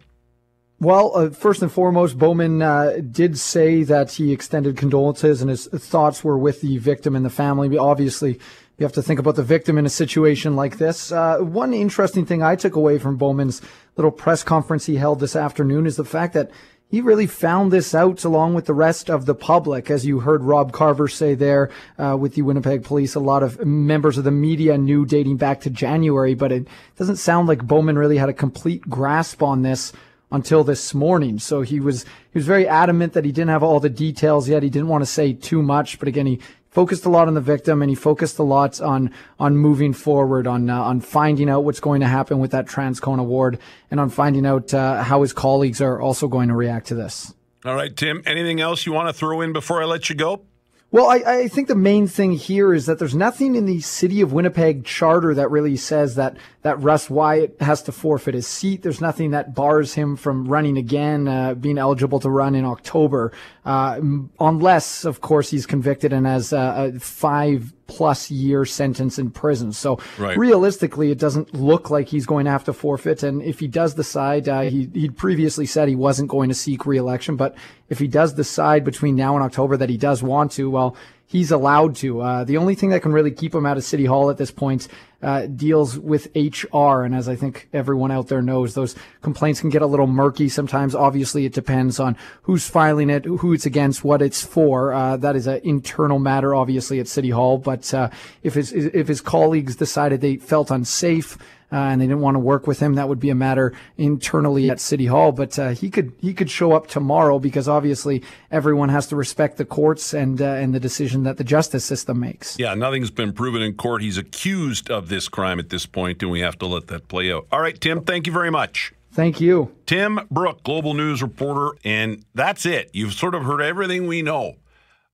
Well, 0.78 1.12
uh, 1.14 1.28
first 1.28 1.60
and 1.60 1.70
foremost, 1.70 2.16
Bowman 2.16 2.62
uh, 2.62 3.00
did 3.10 3.38
say 3.38 3.82
that 3.82 4.12
he 4.12 4.32
extended 4.32 4.78
condolences 4.78 5.42
and 5.42 5.50
his 5.50 5.66
thoughts 5.66 6.24
were 6.24 6.38
with 6.38 6.62
the 6.62 6.78
victim 6.78 7.14
and 7.14 7.22
the 7.22 7.28
family. 7.28 7.76
Obviously, 7.76 8.40
you 8.80 8.84
have 8.84 8.92
to 8.94 9.02
think 9.02 9.20
about 9.20 9.36
the 9.36 9.42
victim 9.42 9.76
in 9.76 9.84
a 9.84 9.90
situation 9.90 10.56
like 10.56 10.78
this. 10.78 11.12
Uh, 11.12 11.36
one 11.40 11.74
interesting 11.74 12.24
thing 12.24 12.42
I 12.42 12.56
took 12.56 12.76
away 12.76 12.98
from 12.98 13.18
Bowman's 13.18 13.60
little 13.96 14.10
press 14.10 14.42
conference 14.42 14.86
he 14.86 14.96
held 14.96 15.20
this 15.20 15.36
afternoon 15.36 15.86
is 15.86 15.96
the 15.96 16.04
fact 16.04 16.32
that 16.32 16.50
he 16.88 17.02
really 17.02 17.26
found 17.26 17.70
this 17.70 17.94
out 17.94 18.24
along 18.24 18.54
with 18.54 18.64
the 18.64 18.72
rest 18.72 19.10
of 19.10 19.26
the 19.26 19.34
public. 19.34 19.90
As 19.90 20.06
you 20.06 20.20
heard 20.20 20.42
Rob 20.42 20.72
Carver 20.72 21.08
say 21.08 21.34
there 21.34 21.70
uh, 21.98 22.16
with 22.18 22.34
the 22.34 22.42
Winnipeg 22.42 22.82
police, 22.82 23.14
a 23.14 23.20
lot 23.20 23.42
of 23.42 23.62
members 23.66 24.16
of 24.16 24.24
the 24.24 24.30
media 24.30 24.78
knew 24.78 25.04
dating 25.04 25.36
back 25.36 25.60
to 25.60 25.70
January, 25.70 26.34
but 26.34 26.50
it 26.50 26.66
doesn't 26.96 27.16
sound 27.16 27.48
like 27.48 27.66
Bowman 27.66 27.98
really 27.98 28.16
had 28.16 28.30
a 28.30 28.32
complete 28.32 28.88
grasp 28.88 29.42
on 29.42 29.60
this 29.60 29.92
until 30.32 30.64
this 30.64 30.94
morning. 30.94 31.38
So 31.38 31.60
he 31.60 31.80
was 31.80 32.04
he 32.04 32.38
was 32.38 32.46
very 32.46 32.66
adamant 32.66 33.12
that 33.12 33.24
he 33.24 33.32
didn't 33.32 33.50
have 33.50 33.62
all 33.62 33.78
the 33.78 33.90
details 33.90 34.48
yet. 34.48 34.62
He 34.62 34.70
didn't 34.70 34.88
want 34.88 35.02
to 35.02 35.06
say 35.06 35.32
too 35.32 35.62
much, 35.62 35.98
but 35.98 36.08
again, 36.08 36.26
he 36.26 36.40
focused 36.70 37.04
a 37.04 37.08
lot 37.08 37.28
on 37.28 37.34
the 37.34 37.40
victim 37.40 37.82
and 37.82 37.90
he 37.90 37.94
focused 37.94 38.38
a 38.38 38.42
lot 38.42 38.80
on 38.80 39.12
on 39.38 39.56
moving 39.56 39.92
forward 39.92 40.46
on 40.46 40.70
uh, 40.70 40.82
on 40.82 41.00
finding 41.00 41.50
out 41.50 41.64
what's 41.64 41.80
going 41.80 42.00
to 42.00 42.06
happen 42.06 42.38
with 42.38 42.52
that 42.52 42.66
Transcona 42.66 43.20
award 43.20 43.58
and 43.90 44.00
on 44.00 44.08
finding 44.08 44.46
out 44.46 44.72
uh, 44.72 45.02
how 45.02 45.22
his 45.22 45.32
colleagues 45.32 45.80
are 45.80 46.00
also 46.00 46.28
going 46.28 46.48
to 46.48 46.54
react 46.54 46.88
to 46.88 46.94
this. 46.94 47.34
All 47.64 47.74
right, 47.74 47.94
Tim. 47.94 48.22
Anything 48.24 48.60
else 48.60 48.86
you 48.86 48.92
want 48.92 49.08
to 49.08 49.12
throw 49.12 49.42
in 49.42 49.52
before 49.52 49.82
I 49.82 49.84
let 49.84 50.08
you 50.08 50.16
go? 50.16 50.42
Well, 50.92 51.06
I, 51.08 51.18
I, 51.24 51.48
think 51.48 51.68
the 51.68 51.76
main 51.76 52.08
thing 52.08 52.32
here 52.32 52.74
is 52.74 52.86
that 52.86 52.98
there's 52.98 53.14
nothing 53.14 53.54
in 53.54 53.64
the 53.64 53.80
city 53.80 54.22
of 54.22 54.32
Winnipeg 54.32 54.84
charter 54.84 55.32
that 55.34 55.48
really 55.48 55.76
says 55.76 56.16
that, 56.16 56.36
that 56.62 56.80
Russ 56.80 57.08
Wyatt 57.08 57.56
has 57.60 57.80
to 57.84 57.92
forfeit 57.92 58.34
his 58.34 58.48
seat. 58.48 58.82
There's 58.82 59.00
nothing 59.00 59.30
that 59.30 59.54
bars 59.54 59.94
him 59.94 60.16
from 60.16 60.48
running 60.48 60.76
again, 60.76 61.28
uh, 61.28 61.54
being 61.54 61.78
eligible 61.78 62.18
to 62.18 62.28
run 62.28 62.56
in 62.56 62.64
October, 62.64 63.30
uh, 63.64 64.00
unless, 64.40 65.04
of 65.04 65.20
course, 65.20 65.48
he's 65.48 65.64
convicted 65.64 66.12
and 66.12 66.26
has 66.26 66.52
a 66.52 66.92
five 66.98 67.72
plus 67.90 68.30
year 68.30 68.64
sentence 68.64 69.18
in 69.18 69.30
prison. 69.30 69.72
So 69.72 69.98
right. 70.18 70.38
realistically, 70.38 71.10
it 71.10 71.18
doesn't 71.18 71.54
look 71.54 71.90
like 71.90 72.08
he's 72.08 72.26
going 72.26 72.44
to 72.44 72.50
have 72.50 72.64
to 72.64 72.72
forfeit. 72.72 73.22
And 73.22 73.42
if 73.42 73.60
he 73.60 73.66
does 73.66 73.94
decide, 73.94 74.48
uh, 74.48 74.62
he 74.62 74.88
he 74.94 75.10
previously 75.10 75.66
said 75.66 75.88
he 75.88 75.96
wasn't 75.96 76.30
going 76.30 76.48
to 76.48 76.54
seek 76.54 76.86
reelection, 76.86 77.36
but 77.36 77.54
if 77.88 77.98
he 77.98 78.06
does 78.06 78.32
decide 78.32 78.84
between 78.84 79.16
now 79.16 79.34
and 79.34 79.44
October 79.44 79.76
that 79.76 79.90
he 79.90 79.96
does 79.96 80.22
want 80.22 80.52
to, 80.52 80.70
well, 80.70 80.96
he's 81.30 81.52
allowed 81.52 81.94
to. 81.94 82.20
Uh, 82.20 82.44
the 82.44 82.56
only 82.56 82.74
thing 82.74 82.90
that 82.90 83.02
can 83.02 83.12
really 83.12 83.30
keep 83.30 83.54
him 83.54 83.64
out 83.64 83.76
of 83.76 83.84
City 83.84 84.04
Hall 84.04 84.30
at 84.30 84.36
this 84.36 84.50
point 84.50 84.88
uh, 85.22 85.46
deals 85.46 85.96
with 85.96 86.26
HR. 86.34 87.02
And 87.02 87.14
as 87.14 87.28
I 87.28 87.36
think 87.36 87.68
everyone 87.72 88.10
out 88.10 88.26
there 88.26 88.42
knows, 88.42 88.74
those 88.74 88.96
complaints 89.22 89.60
can 89.60 89.70
get 89.70 89.80
a 89.80 89.86
little 89.86 90.08
murky 90.08 90.48
sometimes. 90.48 90.92
Obviously, 90.92 91.44
it 91.44 91.52
depends 91.52 92.00
on 92.00 92.16
who's 92.42 92.68
filing 92.68 93.10
it, 93.10 93.24
who 93.24 93.52
it's 93.52 93.64
against, 93.64 94.02
what 94.02 94.22
it's 94.22 94.42
for. 94.44 94.92
Uh, 94.92 95.16
that 95.18 95.36
is 95.36 95.46
an 95.46 95.60
internal 95.62 96.18
matter, 96.18 96.52
obviously, 96.52 96.98
at 96.98 97.06
City 97.06 97.30
Hall. 97.30 97.58
But 97.58 97.94
uh, 97.94 98.10
if 98.42 98.54
his 98.54 98.72
if 98.72 99.06
his 99.06 99.20
colleagues 99.20 99.76
decided 99.76 100.20
they 100.20 100.36
felt 100.36 100.70
unsafe, 100.70 101.38
uh, 101.72 101.76
and 101.76 102.00
they 102.00 102.06
didn't 102.06 102.20
want 102.20 102.34
to 102.34 102.40
work 102.40 102.66
with 102.66 102.80
him. 102.80 102.94
That 102.94 103.08
would 103.08 103.20
be 103.20 103.30
a 103.30 103.34
matter 103.34 103.72
internally 103.96 104.70
at 104.70 104.80
City 104.80 105.06
Hall. 105.06 105.32
But 105.32 105.58
uh, 105.58 105.70
he 105.70 105.90
could 105.90 106.12
he 106.18 106.34
could 106.34 106.50
show 106.50 106.72
up 106.72 106.86
tomorrow 106.86 107.38
because 107.38 107.68
obviously 107.68 108.22
everyone 108.50 108.88
has 108.88 109.06
to 109.08 109.16
respect 109.16 109.56
the 109.56 109.64
courts 109.64 110.12
and 110.12 110.40
uh, 110.40 110.44
and 110.44 110.74
the 110.74 110.80
decision 110.80 111.22
that 111.24 111.36
the 111.36 111.44
justice 111.44 111.84
system 111.84 112.20
makes. 112.20 112.58
Yeah, 112.58 112.74
nothing's 112.74 113.10
been 113.10 113.32
proven 113.32 113.62
in 113.62 113.74
court. 113.74 114.02
He's 114.02 114.18
accused 114.18 114.90
of 114.90 115.08
this 115.08 115.28
crime 115.28 115.58
at 115.58 115.70
this 115.70 115.86
point, 115.86 116.22
and 116.22 116.30
we 116.30 116.40
have 116.40 116.58
to 116.58 116.66
let 116.66 116.88
that 116.88 117.08
play 117.08 117.32
out. 117.32 117.46
All 117.52 117.60
right, 117.60 117.80
Tim. 117.80 118.02
Thank 118.02 118.26
you 118.26 118.32
very 118.32 118.50
much. 118.50 118.92
Thank 119.12 119.40
you. 119.40 119.74
Tim 119.86 120.20
Brook, 120.30 120.62
Global 120.62 120.94
News 120.94 121.20
reporter. 121.20 121.76
And 121.84 122.24
that's 122.34 122.64
it. 122.64 122.90
You've 122.92 123.14
sort 123.14 123.34
of 123.34 123.42
heard 123.42 123.60
everything 123.60 124.06
we 124.06 124.22
know. 124.22 124.56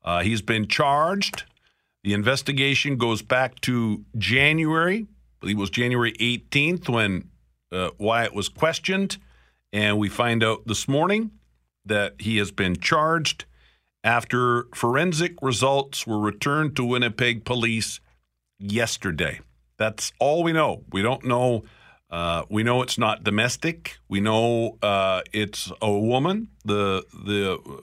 Uh, 0.05 0.23
he's 0.23 0.43
been 0.43 0.69
charged. 0.69 1.45
The 2.05 2.13
investigation 2.13 2.99
goes 2.99 3.23
back 3.23 3.61
to 3.63 4.05
January 4.17 5.07
believe 5.47 5.59
it 5.59 5.61
was 5.61 5.71
January 5.71 6.13
18th 6.15 6.89
when 6.89 7.31
uh, 7.71 7.91
Wyatt 7.99 8.35
was 8.35 8.49
questioned. 8.49 9.19
And 9.73 9.97
we 9.97 10.09
find 10.09 10.43
out 10.43 10.67
this 10.67 10.89
morning 10.89 11.31
that 11.85 12.15
he 12.19 12.39
has 12.39 12.51
been 12.51 12.75
charged 12.75 13.45
after 14.03 14.65
forensic 14.75 15.37
results 15.41 16.05
were 16.05 16.19
returned 16.19 16.75
to 16.75 16.85
Winnipeg 16.85 17.45
police 17.45 18.01
yesterday. 18.59 19.39
That's 19.77 20.13
all 20.19 20.43
we 20.43 20.53
know. 20.53 20.83
We 20.91 21.01
don't 21.03 21.25
know. 21.25 21.63
Uh, 22.11 22.43
we 22.51 22.65
know 22.65 22.83
it's 22.83 22.99
not 22.99 23.23
domestic. 23.23 23.99
We 24.09 24.19
know 24.21 24.79
uh, 24.83 25.23
it's 25.33 25.71
a 25.81 25.93
woman. 25.93 26.49
The 26.65 27.05
the 27.13 27.83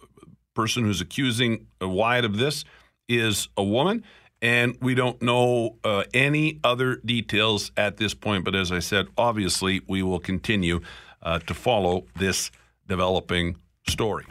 person 0.54 0.84
who's 0.84 1.00
accusing 1.00 1.68
Wyatt 1.80 2.26
of 2.26 2.38
this 2.38 2.66
is 3.08 3.48
a 3.56 3.64
woman 3.64 4.04
and 4.44 4.78
we 4.82 4.94
don't 4.94 5.22
know 5.22 5.78
uh, 5.86 6.04
any 6.14 6.60
other 6.66 6.98
details 6.98 7.72
at 7.78 7.96
this 7.96 8.14
point. 8.14 8.44
But 8.44 8.54
as 8.54 8.72
I 8.74 8.80
said, 8.80 9.08
obviously, 9.18 9.82
we 9.88 10.04
will 10.04 10.20
continue 10.20 10.82
uh, 11.24 11.40
to 11.40 11.54
follow 11.54 12.06
this 12.20 12.52
developing 12.86 13.56
story. 13.88 14.26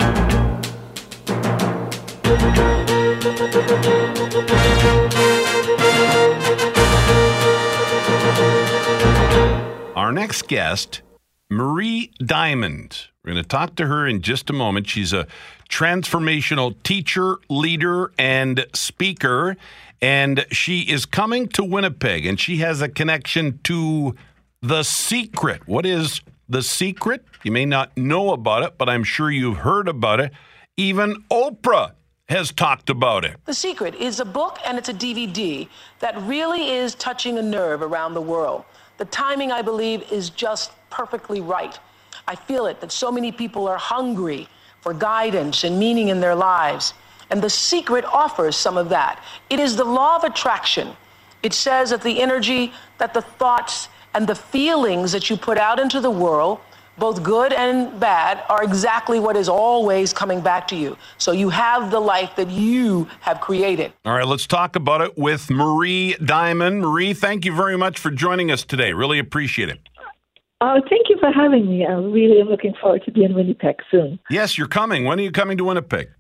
Our 9.97 10.13
next 10.13 10.47
guest, 10.47 11.01
Marie 11.49 12.13
Diamond. 12.19 13.07
We're 13.25 13.33
going 13.33 13.45
to 13.45 13.49
talk 13.49 13.77
to 13.77 13.87
her 13.87 14.07
in 14.07 14.21
just 14.21 14.51
a 14.51 14.53
moment. 14.53 14.89
She's 14.89 15.13
a 15.13 15.27
transformational 15.71 16.75
teacher, 16.83 17.39
leader, 17.49 18.13
and 18.19 18.67
speaker 18.75 19.57
and 20.03 20.45
she 20.51 20.81
is 20.81 21.07
coming 21.07 21.49
to 21.51 21.65
Winnipeg, 21.65 22.27
and 22.27 22.39
she 22.39 22.59
has 22.59 22.83
a 22.83 22.89
connection 22.89 23.61
to 23.63 24.17
The 24.61 24.83
Secret. 24.83 25.67
What 25.69 25.87
is 25.87 26.21
The 26.49 26.63
Secret? 26.63 27.25
You 27.45 27.53
may 27.53 27.65
not 27.65 27.97
know 27.97 28.33
about 28.33 28.65
it, 28.65 28.77
but 28.77 28.89
I'm 28.89 29.05
sure 29.05 29.31
you've 29.31 29.59
heard 29.59 29.87
about 29.87 30.19
it. 30.19 30.33
Even 30.77 31.23
Oprah 31.31 31.93
has 32.29 32.51
talked 32.51 32.91
about 32.91 33.25
it. 33.25 33.37
The 33.45 33.55
Secret 33.55 33.95
is 33.95 34.19
a 34.19 34.25
book 34.25 34.59
and 34.67 34.77
it's 34.77 34.89
a 34.89 34.95
DVD 34.95 35.69
that 36.01 36.21
really 36.23 36.71
is 36.71 36.95
touching 36.97 37.39
a 37.39 37.43
nerve 37.43 37.83
around 37.83 38.15
the 38.15 38.21
world. 38.21 38.65
The 38.99 39.05
timing, 39.07 39.53
I 39.53 39.63
believe, 39.63 40.11
is 40.11 40.31
just 40.31 40.73
perfectly 40.91 41.41
right. 41.41 41.79
I 42.27 42.35
feel 42.35 42.67
it 42.67 42.81
that 42.81 42.91
so 42.91 43.13
many 43.13 43.33
people 43.33 43.69
are 43.69 43.79
hungry 43.79 44.49
for 44.81 44.95
guidance 44.95 45.65
and 45.65 45.79
meaning 45.79 46.09
in 46.09 46.21
their 46.21 46.35
lives. 46.35 46.95
And 47.33 47.41
the 47.41 47.49
secret 47.49 48.05
offers 48.05 48.57
some 48.57 48.77
of 48.77 48.91
that. 48.91 49.25
It 49.49 49.59
is 49.59 49.75
the 49.75 49.87
law 49.87 50.17
of 50.17 50.25
attraction. 50.25 50.95
It 51.43 51.55
says 51.55 51.89
that 51.89 52.03
the 52.03 52.21
energy, 52.21 52.75
that 52.99 53.15
the 53.15 53.23
thoughts, 53.23 53.89
and 54.13 54.27
the 54.27 54.35
feelings 54.35 55.13
that 55.13 55.31
you 55.31 55.39
put 55.39 55.57
out 55.57 55.81
into 55.81 55.99
the 55.99 56.11
world, 56.11 56.61
both 56.99 57.23
good 57.23 57.55
and 57.55 57.99
bad, 57.99 58.45
are 58.51 58.63
exactly 58.63 59.19
what 59.19 59.35
is 59.35 59.49
always 59.49 60.13
coming 60.13 60.43
back 60.43 60.69
to 60.69 60.77
you. 60.77 60.95
So 61.17 61.33
you 61.33 61.49
have 61.49 61.91
the 61.91 62.01
life 62.01 62.37
that 62.37 62.51
you 62.51 63.09
have 63.21 63.41
created. 63.41 63.95
All 64.05 64.13
right, 64.13 64.27
let's 64.27 64.47
talk 64.47 64.77
about 64.77 65.01
it 65.01 65.17
with 65.17 65.51
Marie 65.51 66.15
Diamond. 66.23 66.83
Marie, 66.83 67.15
thank 67.15 67.47
you 67.47 67.57
very 67.57 67.79
much 67.79 67.99
for 67.99 68.11
joining 68.11 68.51
us 68.51 68.63
today. 68.63 68.93
Really 68.93 69.19
appreciate 69.19 69.71
it. 69.71 69.81
Oh, 70.61 70.83
thank 70.91 71.09
you 71.09 71.17
for 71.19 71.33
having 71.33 71.67
me. 71.67 71.87
I 71.87 71.93
really 71.93 72.43
am 72.43 72.49
looking 72.49 72.75
forward 72.79 73.03
to 73.07 73.11
being 73.11 73.31
in 73.31 73.35
Winnipeg 73.35 73.77
soon. 73.91 74.19
Yes, 74.29 74.59
you're 74.59 74.69
coming. 74.69 75.07
When 75.07 75.19
are 75.19 75.23
you 75.23 75.33
coming 75.33 75.57
to 75.57 75.65
Winnipeg? 75.65 76.11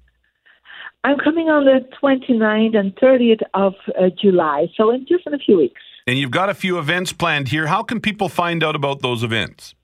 I'm 1.04 1.18
coming 1.18 1.48
on 1.48 1.64
the 1.64 1.80
29th 2.00 2.76
and 2.76 2.94
30th 2.96 3.42
of 3.54 3.74
uh, 3.98 4.08
July, 4.20 4.68
so 4.76 4.90
in 4.90 5.04
just 5.06 5.26
in 5.26 5.34
a 5.34 5.38
few 5.38 5.56
weeks. 5.56 5.80
And 6.06 6.18
you've 6.18 6.30
got 6.30 6.48
a 6.48 6.54
few 6.54 6.78
events 6.78 7.12
planned 7.12 7.48
here. 7.48 7.66
How 7.66 7.82
can 7.82 8.00
people 8.00 8.28
find 8.28 8.62
out 8.62 8.76
about 8.76 9.02
those 9.02 9.24
events? 9.24 9.74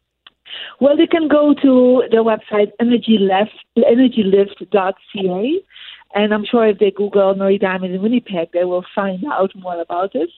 Well, 0.80 0.96
they 0.96 1.06
can 1.06 1.28
go 1.28 1.54
to 1.54 2.04
the 2.10 2.18
website 2.18 2.70
energylift, 2.80 3.50
energylift.ca, 3.76 5.60
and 6.14 6.34
I'm 6.34 6.44
sure 6.44 6.66
if 6.68 6.78
they 6.78 6.90
Google 6.90 7.34
Marie 7.34 7.58
Diamond 7.58 7.94
in 7.94 8.02
Winnipeg, 8.02 8.52
they 8.52 8.64
will 8.64 8.84
find 8.94 9.22
out 9.30 9.50
more 9.56 9.80
about 9.80 10.14
it. 10.14 10.30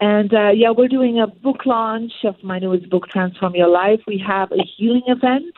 And 0.00 0.32
uh, 0.32 0.50
yeah, 0.54 0.70
we're 0.70 0.88
doing 0.88 1.18
a 1.18 1.26
book 1.26 1.66
launch 1.66 2.12
of 2.24 2.36
my 2.42 2.58
newest 2.58 2.88
book, 2.88 3.08
Transform 3.08 3.54
Your 3.54 3.68
Life. 3.68 4.00
We 4.06 4.22
have 4.26 4.52
a 4.52 4.62
healing 4.76 5.02
event 5.06 5.54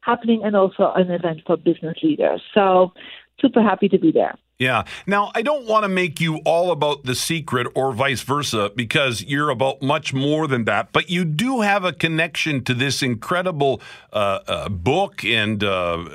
happening 0.00 0.42
and 0.44 0.54
also 0.54 0.92
an 0.94 1.10
event 1.10 1.42
for 1.46 1.56
business 1.56 1.96
leaders. 2.02 2.42
So 2.54 2.92
super 3.40 3.62
happy 3.62 3.88
to 3.88 3.98
be 3.98 4.10
there. 4.12 4.36
Yeah. 4.58 4.84
Now, 5.06 5.32
I 5.34 5.42
don't 5.42 5.66
want 5.66 5.84
to 5.84 5.88
make 5.88 6.18
you 6.18 6.38
all 6.46 6.70
about 6.70 7.04
the 7.04 7.14
secret 7.14 7.66
or 7.74 7.92
vice 7.92 8.22
versa 8.22 8.70
because 8.74 9.22
you're 9.22 9.50
about 9.50 9.82
much 9.82 10.14
more 10.14 10.48
than 10.48 10.64
that, 10.64 10.92
but 10.92 11.10
you 11.10 11.26
do 11.26 11.60
have 11.60 11.84
a 11.84 11.92
connection 11.92 12.64
to 12.64 12.72
this 12.72 13.02
incredible 13.02 13.82
uh, 14.14 14.40
uh, 14.48 14.68
book 14.70 15.24
and 15.24 15.62
uh, 15.62 16.08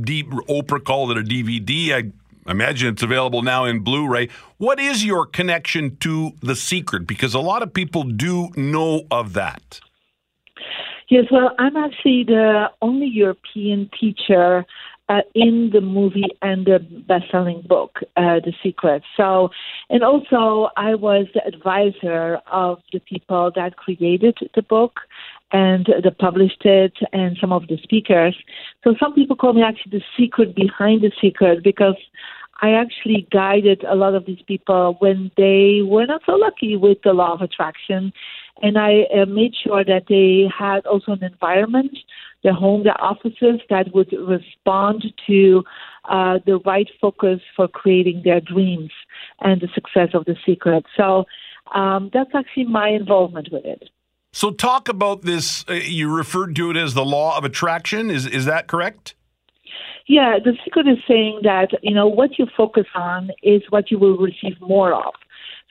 deep, 0.00 0.30
Oprah 0.30 0.82
called 0.84 1.12
it 1.12 1.18
a 1.18 1.22
DVD. 1.22 1.92
I 1.92 2.50
imagine 2.50 2.88
it's 2.88 3.04
available 3.04 3.42
now 3.42 3.64
in 3.66 3.80
Blu 3.80 4.08
ray. 4.08 4.28
What 4.58 4.80
is 4.80 5.04
your 5.04 5.24
connection 5.24 5.96
to 5.98 6.32
The 6.42 6.56
Secret? 6.56 7.06
Because 7.06 7.34
a 7.34 7.40
lot 7.40 7.62
of 7.62 7.72
people 7.72 8.02
do 8.02 8.48
know 8.56 9.02
of 9.12 9.34
that. 9.34 9.80
Yes, 11.08 11.24
well, 11.30 11.54
I'm 11.58 11.76
actually 11.76 12.24
the 12.24 12.66
only 12.82 13.06
European 13.06 13.90
teacher 13.98 14.64
uh, 15.10 15.22
in 15.34 15.70
the 15.72 15.80
movie 15.80 16.30
and 16.40 16.66
the 16.66 16.78
best-selling 17.08 17.62
book, 17.68 17.98
uh, 18.16 18.38
The 18.46 18.52
Secret. 18.62 19.02
So, 19.16 19.50
and 19.90 20.04
also 20.04 20.70
I 20.76 20.94
was 20.94 21.26
the 21.34 21.44
advisor 21.44 22.38
of 22.46 22.78
the 22.92 23.00
people 23.00 23.50
that 23.56 23.76
created 23.76 24.38
the 24.54 24.62
book 24.62 25.00
and 25.52 25.86
that 26.04 26.18
published 26.18 26.64
it, 26.64 26.92
and 27.12 27.36
some 27.40 27.52
of 27.52 27.66
the 27.66 27.76
speakers. 27.82 28.36
So 28.84 28.94
some 29.00 29.12
people 29.14 29.34
call 29.34 29.52
me 29.52 29.62
actually 29.62 29.98
the 29.98 30.04
secret 30.16 30.54
behind 30.54 31.00
the 31.02 31.10
secret 31.20 31.64
because 31.64 31.96
I 32.62 32.70
actually 32.72 33.26
guided 33.32 33.82
a 33.82 33.96
lot 33.96 34.14
of 34.14 34.26
these 34.26 34.42
people 34.46 34.96
when 35.00 35.32
they 35.36 35.80
were 35.82 36.06
not 36.06 36.22
so 36.24 36.36
lucky 36.36 36.76
with 36.76 36.98
the 37.02 37.12
law 37.12 37.32
of 37.32 37.40
attraction. 37.40 38.12
And 38.62 38.78
I 38.78 39.06
uh, 39.12 39.24
made 39.26 39.54
sure 39.64 39.82
that 39.84 40.04
they 40.08 40.48
had 40.56 40.86
also 40.86 41.12
an 41.12 41.24
environment, 41.24 41.96
their 42.42 42.52
home, 42.54 42.84
their 42.84 43.00
offices 43.02 43.60
that 43.68 43.94
would 43.94 44.12
respond 44.12 45.04
to 45.26 45.62
uh, 46.08 46.38
the 46.46 46.58
right 46.64 46.88
focus 47.00 47.40
for 47.54 47.68
creating 47.68 48.22
their 48.24 48.40
dreams 48.40 48.90
and 49.40 49.60
the 49.60 49.68
success 49.74 50.10
of 50.14 50.24
the 50.24 50.36
secret. 50.46 50.84
So 50.96 51.24
um, 51.74 52.10
that's 52.12 52.30
actually 52.34 52.64
my 52.64 52.88
involvement 52.88 53.48
with 53.52 53.64
it. 53.64 53.90
So, 54.32 54.52
talk 54.52 54.88
about 54.88 55.22
this. 55.22 55.64
Uh, 55.68 55.74
you 55.74 56.08
referred 56.08 56.54
to 56.54 56.70
it 56.70 56.76
as 56.76 56.94
the 56.94 57.04
law 57.04 57.36
of 57.36 57.44
attraction. 57.44 58.10
Is 58.10 58.26
is 58.26 58.44
that 58.44 58.68
correct? 58.68 59.14
Yeah, 60.06 60.38
the 60.44 60.56
secret 60.64 60.88
is 60.88 60.98
saying 61.06 61.40
that, 61.44 61.70
you 61.82 61.94
know, 61.94 62.08
what 62.08 62.38
you 62.38 62.46
focus 62.56 62.86
on 62.94 63.30
is 63.42 63.62
what 63.70 63.90
you 63.90 63.98
will 63.98 64.16
receive 64.16 64.60
more 64.60 64.92
of. 64.92 65.14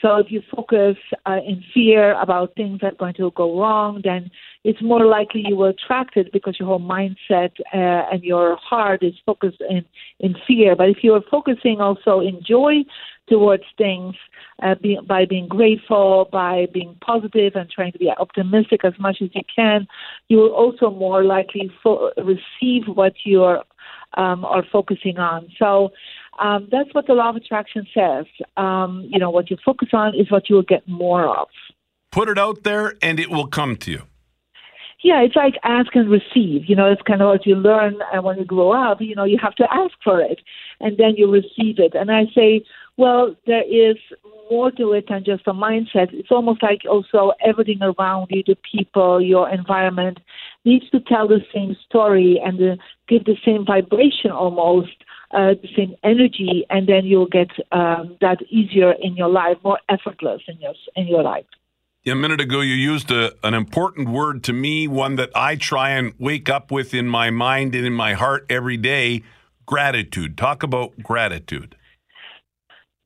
So 0.01 0.15
if 0.15 0.31
you 0.31 0.41
focus 0.55 0.95
uh, 1.25 1.39
in 1.45 1.61
fear 1.73 2.13
about 2.21 2.55
things 2.55 2.79
that 2.81 2.93
are 2.93 2.95
going 2.95 3.15
to 3.15 3.31
go 3.31 3.59
wrong, 3.59 3.99
then 4.01 4.31
it's 4.63 4.81
more 4.81 5.05
likely 5.05 5.43
you 5.47 5.55
will 5.55 5.69
attract 5.69 6.17
it 6.17 6.31
because 6.33 6.57
your 6.59 6.67
whole 6.67 6.79
mindset 6.81 7.51
uh, 7.73 8.11
and 8.11 8.23
your 8.23 8.57
heart 8.57 9.03
is 9.03 9.13
focused 9.25 9.61
in, 9.69 9.85
in 10.19 10.35
fear. 10.47 10.75
But 10.75 10.89
if 10.89 10.97
you 11.01 11.13
are 11.13 11.21
focusing 11.31 11.79
also 11.79 12.19
in 12.19 12.41
joy 12.45 12.83
towards 13.29 13.63
things, 13.77 14.15
uh, 14.61 14.75
be, 14.75 14.99
by 15.07 15.25
being 15.25 15.47
grateful, 15.47 16.27
by 16.31 16.67
being 16.73 16.97
positive 16.99 17.55
and 17.55 17.69
trying 17.69 17.93
to 17.93 17.99
be 17.99 18.09
optimistic 18.09 18.83
as 18.83 18.93
much 18.99 19.17
as 19.21 19.29
you 19.33 19.41
can, 19.53 19.87
you 20.27 20.37
will 20.37 20.53
also 20.53 20.89
more 20.89 21.23
likely 21.23 21.71
fo- 21.81 22.11
receive 22.17 22.83
what 22.87 23.13
you're 23.23 23.63
um, 24.15 24.43
are 24.43 24.65
focusing 24.71 25.19
on. 25.19 25.49
So 25.57 25.91
um, 26.39 26.67
that's 26.71 26.93
what 26.93 27.07
the 27.07 27.13
law 27.13 27.29
of 27.29 27.35
attraction 27.35 27.87
says. 27.93 28.25
Um, 28.57 29.07
you 29.07 29.19
know, 29.19 29.29
what 29.29 29.49
you 29.49 29.57
focus 29.63 29.89
on 29.93 30.15
is 30.15 30.29
what 30.31 30.49
you 30.49 30.55
will 30.55 30.63
get 30.63 30.87
more 30.87 31.27
of. 31.27 31.47
Put 32.11 32.27
it 32.27 32.37
out 32.37 32.63
there 32.63 32.95
and 33.01 33.19
it 33.19 33.29
will 33.29 33.47
come 33.47 33.75
to 33.77 33.91
you. 33.91 34.08
Yeah, 35.01 35.21
it's 35.21 35.35
like 35.35 35.53
ask 35.63 35.95
and 35.95 36.09
receive. 36.09 36.67
You 36.67 36.75
know, 36.75 36.91
it's 36.91 37.01
kind 37.03 37.21
of 37.21 37.29
what 37.29 37.45
you 37.45 37.55
learn 37.55 37.99
and 38.11 38.23
when 38.23 38.37
you 38.37 38.45
grow 38.45 38.71
up. 38.71 38.99
You 38.99 39.15
know, 39.15 39.23
you 39.23 39.37
have 39.41 39.55
to 39.55 39.67
ask 39.71 39.93
for 40.03 40.19
it, 40.19 40.41
and 40.81 40.97
then 40.97 41.15
you 41.15 41.31
receive 41.31 41.79
it. 41.79 41.95
And 41.95 42.11
I 42.11 42.25
say, 42.35 42.63
well, 42.97 43.33
there 43.47 43.63
is 43.63 43.95
more 44.51 44.71
to 44.71 44.91
it 44.91 45.05
than 45.07 45.23
just 45.23 45.47
a 45.47 45.53
mindset. 45.53 46.11
It's 46.11 46.31
almost 46.31 46.61
like 46.61 46.81
also 46.89 47.31
everything 47.45 47.79
around 47.81 48.27
you, 48.29 48.43
the 48.45 48.57
people, 48.69 49.21
your 49.21 49.49
environment, 49.49 50.19
needs 50.65 50.89
to 50.89 50.99
tell 50.99 51.27
the 51.27 51.39
same 51.53 51.77
story 51.87 52.41
and 52.43 52.59
the, 52.59 52.77
give 53.07 53.23
the 53.23 53.37
same 53.45 53.65
vibration 53.65 54.31
almost, 54.31 54.91
uh, 55.31 55.53
the 55.61 55.69
same 55.77 55.95
energy, 56.03 56.65
and 56.69 56.89
then 56.89 57.05
you'll 57.05 57.27
get 57.27 57.49
um, 57.71 58.17
that 58.19 58.41
easier 58.49 58.93
in 59.01 59.15
your 59.15 59.29
life, 59.29 59.57
more 59.63 59.79
effortless 59.87 60.41
in 60.47 60.59
your 60.59 60.73
in 60.95 61.07
your 61.07 61.23
life. 61.23 61.45
A 62.09 62.15
minute 62.15 62.41
ago, 62.41 62.61
you 62.61 62.73
used 62.73 63.11
a, 63.11 63.33
an 63.45 63.53
important 63.53 64.09
word 64.09 64.43
to 64.45 64.53
me, 64.53 64.87
one 64.87 65.15
that 65.17 65.29
I 65.35 65.55
try 65.55 65.91
and 65.91 66.13
wake 66.17 66.49
up 66.49 66.71
with 66.71 66.93
in 66.93 67.07
my 67.07 67.29
mind 67.29 67.75
and 67.75 67.85
in 67.85 67.93
my 67.93 68.13
heart 68.13 68.47
every 68.49 68.77
day 68.77 69.21
gratitude. 69.67 70.35
Talk 70.35 70.63
about 70.63 70.97
gratitude. 71.03 71.75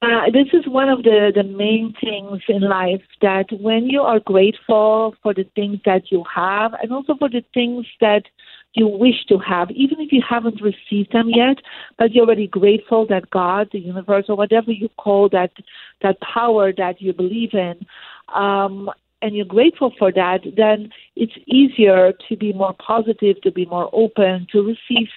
Uh, 0.02 0.26
this 0.32 0.48
is 0.54 0.68
one 0.68 0.90
of 0.90 1.04
the, 1.04 1.32
the 1.34 1.44
main 1.44 1.94
things 2.02 2.42
in 2.48 2.62
life 2.62 3.02
that 3.22 3.46
when 3.60 3.86
you 3.86 4.02
are 4.02 4.20
grateful 4.20 5.16
for 5.22 5.34
the 5.34 5.46
things 5.56 5.80
that 5.86 6.12
you 6.12 6.24
have 6.34 6.74
and 6.82 6.92
also 6.92 7.16
for 7.18 7.30
the 7.30 7.44
things 7.54 7.86
that 8.00 8.24
you 8.74 8.88
wish 8.88 9.26
to 9.30 9.38
have, 9.38 9.70
even 9.72 10.00
if 10.00 10.12
you 10.12 10.22
haven't 10.28 10.62
received 10.62 11.14
them 11.14 11.30
yet, 11.30 11.58
but 11.98 12.12
you're 12.12 12.26
already 12.26 12.48
grateful 12.48 13.06
that 13.08 13.30
God, 13.30 13.70
the 13.72 13.80
universe, 13.80 14.26
or 14.28 14.36
whatever 14.36 14.72
you 14.72 14.90
call 14.98 15.30
that 15.30 15.52
that 16.02 16.20
power 16.22 16.74
that 16.74 17.02
you 17.02 17.14
believe 17.14 17.54
in, 17.54 17.86
um, 18.30 18.90
and 19.24 19.38
you're 19.38 19.46
grateful 19.46 19.94
for 19.98 20.12
that, 20.12 20.42
then 20.58 20.90
it's 21.16 21.34
easier 21.48 22.12
to 22.28 22.36
be 22.36 22.52
more 22.52 22.76
positive, 22.86 23.40
to 23.42 23.52
be 23.52 23.66
more 23.66 23.90
open, 23.94 24.46
to 24.52 24.62
receive 24.62 25.08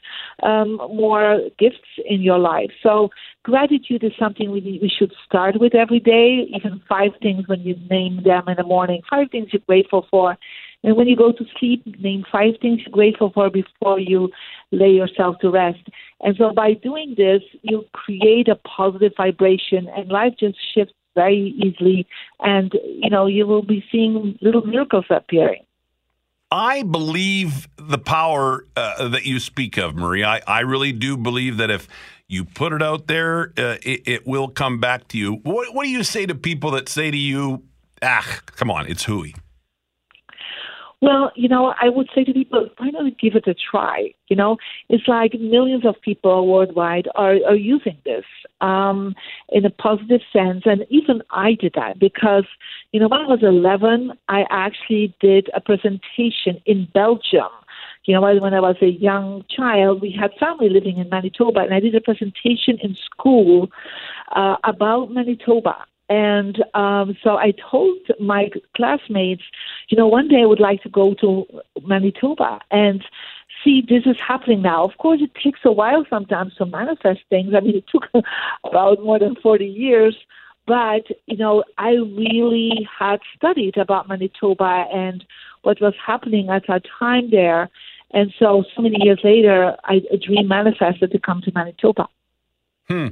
um, 0.45 0.77
more 0.77 1.41
gifts 1.59 1.91
in 2.05 2.23
your 2.23 2.39
life. 2.39 2.71
So 2.85 3.11
gratitude 3.43 4.05
is 4.05 4.13
something 4.17 4.53
we 4.53 4.79
we 4.81 4.89
should 4.89 5.13
start 5.27 5.59
with 5.59 5.75
every 5.75 5.99
day. 5.99 6.47
Even 6.55 6.81
five 6.89 7.11
things 7.21 7.49
when 7.49 7.63
you 7.63 7.75
name 7.91 8.23
them 8.23 8.45
in 8.47 8.55
the 8.57 8.63
morning, 8.63 9.03
five 9.11 9.29
things 9.33 9.49
you're 9.53 9.63
grateful 9.67 10.07
for. 10.09 10.39
And 10.85 10.97
when 10.97 11.09
you 11.09 11.17
go 11.17 11.33
to 11.33 11.45
sleep, 11.59 11.85
name 11.99 12.25
five 12.31 12.55
things 12.63 12.83
you're 12.87 12.93
grateful 12.93 13.33
for 13.35 13.51
before 13.51 13.99
you 13.99 14.31
lay 14.71 14.91
yourself 14.91 15.37
to 15.41 15.51
rest. 15.51 15.85
And 16.21 16.37
so 16.37 16.53
by 16.53 16.75
doing 16.75 17.15
this, 17.17 17.43
you 17.63 17.85
create 17.93 18.47
a 18.47 18.55
positive 18.77 19.15
vibration 19.17 19.89
and 19.97 20.11
life 20.11 20.35
just 20.39 20.59
shifts 20.73 20.95
very 21.17 21.55
easily, 21.65 22.07
and 22.39 22.73
you 22.85 23.11
know 23.11 23.27
you 23.27 23.47
will 23.49 23.65
be 23.65 23.85
seeing 23.91 24.39
little 24.41 24.65
miracles 24.65 25.07
appearing. 25.11 25.65
I 26.53 26.85
believe 26.85 27.67
the 27.77 27.99
power 27.99 28.65
uh, 28.77 29.09
that 29.09 29.27
you 29.27 29.41
speak 29.41 29.79
of, 29.79 29.97
Marie. 29.97 30.23
I, 30.23 30.41
I 30.47 30.61
really 30.61 30.93
do 30.93 31.17
believe 31.17 31.57
that 31.57 31.71
if 31.71 31.89
you 32.29 32.45
put 32.45 32.73
it 32.73 32.83
out 32.83 33.09
there, 33.09 33.53
uh, 33.57 33.77
it, 33.83 34.03
it, 34.07 34.27
will 34.27 34.49
come 34.49 34.79
back 34.79 35.09
to 35.09 35.19
you. 35.19 35.35
What, 35.43 35.75
what 35.75 35.85
do 35.85 35.91
you 35.91 36.05
say 36.05 36.25
to 36.27 36.37
people 36.37 36.71
that 36.73 36.89
say 36.89 37.11
to 37.11 37.17
you, 37.17 37.65
ah, 38.01 38.41
come 38.47 38.71
on, 38.71 38.87
it's 38.87 39.05
hooey? 39.05 39.35
Well, 41.03 41.31
you 41.37 41.49
know, 41.49 41.75
I 41.81 41.91
would 41.91 42.09
say 42.15 42.25
to 42.25 42.33
people, 42.33 42.69
why 42.79 42.89
not 42.89 43.19
give 43.19 43.35
it 43.35 43.47
a 43.47 43.55
try? 43.55 44.15
You 44.29 44.37
know, 44.37 44.57
it's 44.89 45.07
like 45.07 45.35
millions 45.35 45.85
of 45.85 46.01
people 46.01 46.47
worldwide 46.47 47.07
are, 47.15 47.37
are 47.47 47.55
using 47.55 47.99
this 48.07 48.25
um, 48.63 49.15
in 49.51 49.67
a 49.67 49.71
positive 49.71 50.23
sense. 50.33 50.63
And 50.65 50.87
even 50.89 51.23
I 51.31 51.53
did 51.53 51.75
that 51.75 51.99
because, 51.99 52.47
you 52.93 53.01
know, 53.01 53.09
when 53.09 53.21
I 53.21 53.27
was 53.27 53.43
11, 53.43 54.13
I 54.29 54.47
actually 54.49 55.15
did 55.21 55.51
a 55.53 55.61
presentation 55.61 56.63
in 56.65 56.89
Belgium. 56.95 57.53
You 58.07 58.15
know, 58.15 58.23
when 58.23 58.55
I 58.55 58.61
was 58.61 58.77
a 58.81 58.87
young 58.87 59.45
child, 59.55 60.01
we 60.01 60.13
had 60.19 60.31
family 60.41 60.71
living 60.71 60.97
in 60.97 61.11
Manitoba, 61.11 61.61
and 61.61 61.75
I 61.75 61.81
did 61.81 61.95
a 61.95 62.01
presentation 62.01 62.79
in 62.81 62.97
school 62.97 63.69
uh, 64.35 64.57
about 64.65 65.11
Manitoba 65.11 65.85
and 66.09 66.65
um, 66.75 67.17
so 67.23 67.37
I 67.37 67.53
told 67.71 67.99
my 68.21 68.51
classmates, 68.77 69.43
you 69.89 69.97
know, 69.97 70.07
one 70.07 70.29
day 70.29 70.43
I 70.43 70.47
would 70.47 70.61
like 70.61 70.83
to 70.83 70.89
go 70.89 71.15
to 71.15 71.47
Manitoba 71.85 72.61
and 72.71 73.05
see 73.65 73.83
this 73.89 74.07
is 74.07 74.17
happening 74.25 74.63
now. 74.63 74.85
Of 74.85 74.99
course, 74.99 75.21
it 75.21 75.35
takes 75.35 75.61
a 75.65 75.73
while 75.73 76.05
sometimes 76.09 76.55
to 76.57 76.67
manifest 76.67 77.21
things. 77.29 77.55
I 77.55 77.61
mean, 77.61 77.77
it 77.77 77.85
took 77.89 78.05
about 78.65 79.03
more 79.03 79.19
than 79.19 79.35
40 79.37 79.67
years. 79.67 80.17
But, 80.67 81.07
you 81.27 81.37
know, 81.37 81.63
I 81.79 81.91
really 81.93 82.89
had 82.99 83.21
studied 83.37 83.77
about 83.77 84.09
Manitoba 84.09 84.87
and 84.93 85.25
what 85.63 85.81
was 85.81 85.95
happening 86.05 86.51
at 86.51 86.65
that 86.67 86.83
time 86.99 87.31
there. 87.31 87.71
And 88.13 88.33
so, 88.39 88.65
so 88.75 88.83
many 88.83 88.97
years 89.05 89.21
later, 89.23 89.77
I, 89.85 90.03
a 90.11 90.17
dream 90.17 90.49
manifested 90.49 91.13
to 91.13 91.19
come 91.21 91.41
to 91.43 91.53
Manitoba. 91.55 92.09
Hmm. 92.89 93.09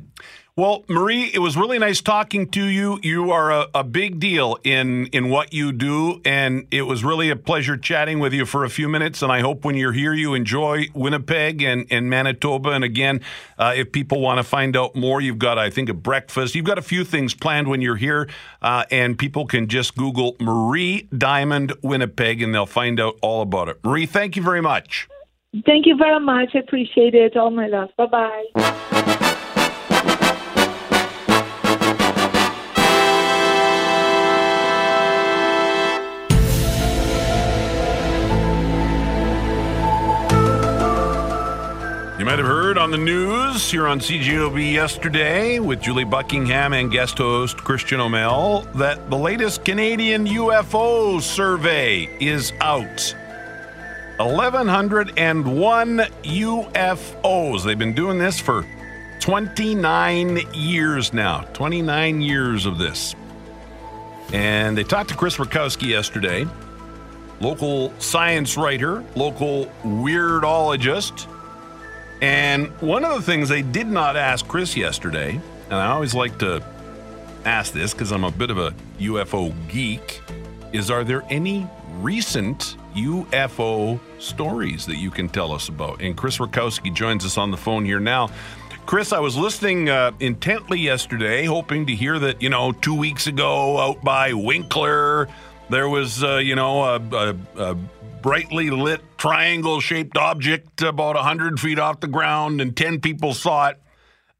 Well, 0.56 0.84
Marie, 0.88 1.32
it 1.34 1.40
was 1.40 1.56
really 1.56 1.80
nice 1.80 2.00
talking 2.00 2.48
to 2.50 2.64
you. 2.64 3.00
You 3.02 3.32
are 3.32 3.50
a, 3.50 3.66
a, 3.74 3.82
big 3.82 4.20
deal 4.20 4.56
in 4.62 5.06
in 5.06 5.28
what 5.28 5.52
you 5.52 5.72
do, 5.72 6.20
and 6.24 6.68
it 6.70 6.82
was 6.82 7.02
really 7.02 7.28
a 7.28 7.34
pleasure 7.34 7.76
chatting 7.76 8.20
with 8.20 8.32
you 8.32 8.46
for 8.46 8.64
a 8.64 8.70
few 8.70 8.88
minutes. 8.88 9.20
And 9.20 9.32
I 9.32 9.40
hope 9.40 9.64
when 9.64 9.76
you're 9.76 9.90
here, 9.90 10.14
you 10.14 10.34
enjoy 10.34 10.86
Winnipeg 10.94 11.60
and, 11.60 11.88
and 11.90 12.08
Manitoba. 12.08 12.70
And 12.70 12.84
again, 12.84 13.20
uh, 13.58 13.72
if 13.74 13.90
people 13.90 14.20
want 14.20 14.38
to 14.38 14.44
find 14.44 14.76
out 14.76 14.94
more, 14.94 15.20
you've 15.20 15.40
got, 15.40 15.58
I 15.58 15.70
think, 15.70 15.88
a 15.88 15.94
breakfast. 15.94 16.54
You've 16.54 16.66
got 16.66 16.78
a 16.78 16.82
few 16.82 17.02
things 17.02 17.34
planned 17.34 17.66
when 17.66 17.80
you're 17.80 17.96
here, 17.96 18.28
uh, 18.62 18.84
and 18.92 19.18
people 19.18 19.46
can 19.46 19.66
just 19.66 19.96
Google 19.96 20.36
Marie 20.38 21.08
Diamond 21.18 21.72
Winnipeg, 21.82 22.40
and 22.42 22.54
they'll 22.54 22.64
find 22.64 23.00
out 23.00 23.18
all 23.22 23.42
about 23.42 23.68
it. 23.70 23.80
Marie, 23.82 24.06
thank 24.06 24.36
you 24.36 24.42
very 24.42 24.60
much. 24.60 25.08
Thank 25.66 25.86
you 25.86 25.96
very 25.96 26.20
much. 26.20 26.50
I 26.54 26.60
appreciate 26.60 27.16
it. 27.16 27.36
All 27.36 27.50
my 27.50 27.66
love. 27.66 27.88
Bye 27.96 28.06
bye. 28.06 29.20
Heard 42.74 42.82
on 42.82 42.90
the 42.90 42.98
news 42.98 43.70
here 43.70 43.86
on 43.86 44.00
CJOB 44.00 44.72
yesterday 44.72 45.60
with 45.60 45.80
Julie 45.80 46.02
Buckingham 46.02 46.72
and 46.72 46.90
guest 46.90 47.18
host 47.18 47.56
Christian 47.56 48.00
O'Mell 48.00 48.62
that 48.74 49.10
the 49.10 49.16
latest 49.16 49.64
Canadian 49.64 50.26
UFO 50.26 51.22
survey 51.22 52.08
is 52.20 52.52
out. 52.60 53.14
1,101 54.18 55.98
UFOs. 55.98 57.64
They've 57.64 57.78
been 57.78 57.94
doing 57.94 58.18
this 58.18 58.40
for 58.40 58.66
29 59.20 60.40
years 60.52 61.12
now. 61.12 61.42
29 61.52 62.20
years 62.22 62.66
of 62.66 62.78
this. 62.78 63.14
And 64.32 64.76
they 64.76 64.82
talked 64.82 65.10
to 65.10 65.16
Chris 65.16 65.36
Rutkowski 65.36 65.86
yesterday, 65.86 66.44
local 67.40 67.92
science 68.00 68.56
writer, 68.56 69.04
local 69.14 69.66
weirdologist. 69.84 71.28
And 72.24 72.68
one 72.80 73.04
of 73.04 73.14
the 73.14 73.20
things 73.20 73.50
they 73.50 73.60
did 73.60 73.86
not 73.86 74.16
ask 74.16 74.48
Chris 74.48 74.78
yesterday, 74.78 75.38
and 75.66 75.74
I 75.74 75.88
always 75.88 76.14
like 76.14 76.38
to 76.38 76.64
ask 77.44 77.74
this 77.74 77.92
because 77.92 78.12
I'm 78.12 78.24
a 78.24 78.30
bit 78.30 78.50
of 78.50 78.56
a 78.56 78.74
UFO 78.98 79.52
geek, 79.68 80.22
is 80.72 80.90
are 80.90 81.04
there 81.04 81.22
any 81.28 81.68
recent 81.98 82.78
UFO 82.94 84.00
stories 84.18 84.86
that 84.86 84.96
you 84.96 85.10
can 85.10 85.28
tell 85.28 85.52
us 85.52 85.68
about? 85.68 86.00
And 86.00 86.16
Chris 86.16 86.38
Rutkowski 86.38 86.94
joins 86.94 87.26
us 87.26 87.36
on 87.36 87.50
the 87.50 87.58
phone 87.58 87.84
here 87.84 88.00
now. 88.00 88.30
Chris, 88.86 89.12
I 89.12 89.18
was 89.18 89.36
listening 89.36 89.90
uh, 89.90 90.12
intently 90.18 90.80
yesterday, 90.80 91.44
hoping 91.44 91.84
to 91.84 91.94
hear 91.94 92.18
that, 92.20 92.40
you 92.40 92.48
know, 92.48 92.72
two 92.72 92.94
weeks 92.94 93.26
ago 93.26 93.78
out 93.78 94.02
by 94.02 94.32
Winkler, 94.32 95.28
there 95.68 95.90
was, 95.90 96.24
uh, 96.24 96.36
you 96.36 96.54
know, 96.54 96.84
a, 96.84 96.96
a, 96.96 97.36
a 97.58 97.76
brightly 98.24 98.70
lit 98.70 99.02
triangle 99.18 99.80
shaped 99.80 100.16
object 100.16 100.80
about 100.80 101.14
100 101.14 101.60
feet 101.60 101.78
off 101.78 102.00
the 102.00 102.06
ground 102.06 102.58
and 102.58 102.74
10 102.74 103.02
people 103.02 103.34
saw 103.34 103.68
it. 103.68 103.78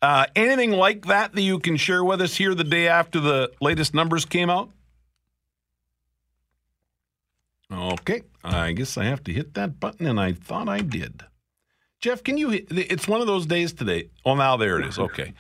Uh, 0.01 0.25
anything 0.35 0.71
like 0.71 1.05
that 1.05 1.35
that 1.35 1.43
you 1.43 1.59
can 1.59 1.77
share 1.77 2.03
with 2.03 2.23
us 2.23 2.35
here 2.35 2.55
the 2.55 2.65
day 2.65 2.89
after 2.89 3.21
the 3.21 3.53
latest 3.61 3.93
numbers 3.93 4.25
came 4.25 4.49
out? 4.49 4.71
Okay, 7.71 8.23
I 8.43 8.73
guess 8.73 8.97
I 8.97 9.05
have 9.05 9.23
to 9.25 9.33
hit 9.33 9.53
that 9.55 9.81
button, 9.81 10.07
and 10.07 10.19
I 10.19 10.33
thought 10.33 10.69
I 10.69 10.81
did. 10.81 11.23
Jeff, 12.01 12.23
can 12.23 12.39
you? 12.39 12.51
It's 12.71 13.09
one 13.09 13.21
of 13.21 13.27
those 13.27 13.47
days 13.47 13.73
today. 13.73 14.11
Oh, 14.25 14.35
now 14.35 14.57
there 14.57 14.79
it 14.79 14.87
is. 14.87 14.99
Okay. 14.99 15.33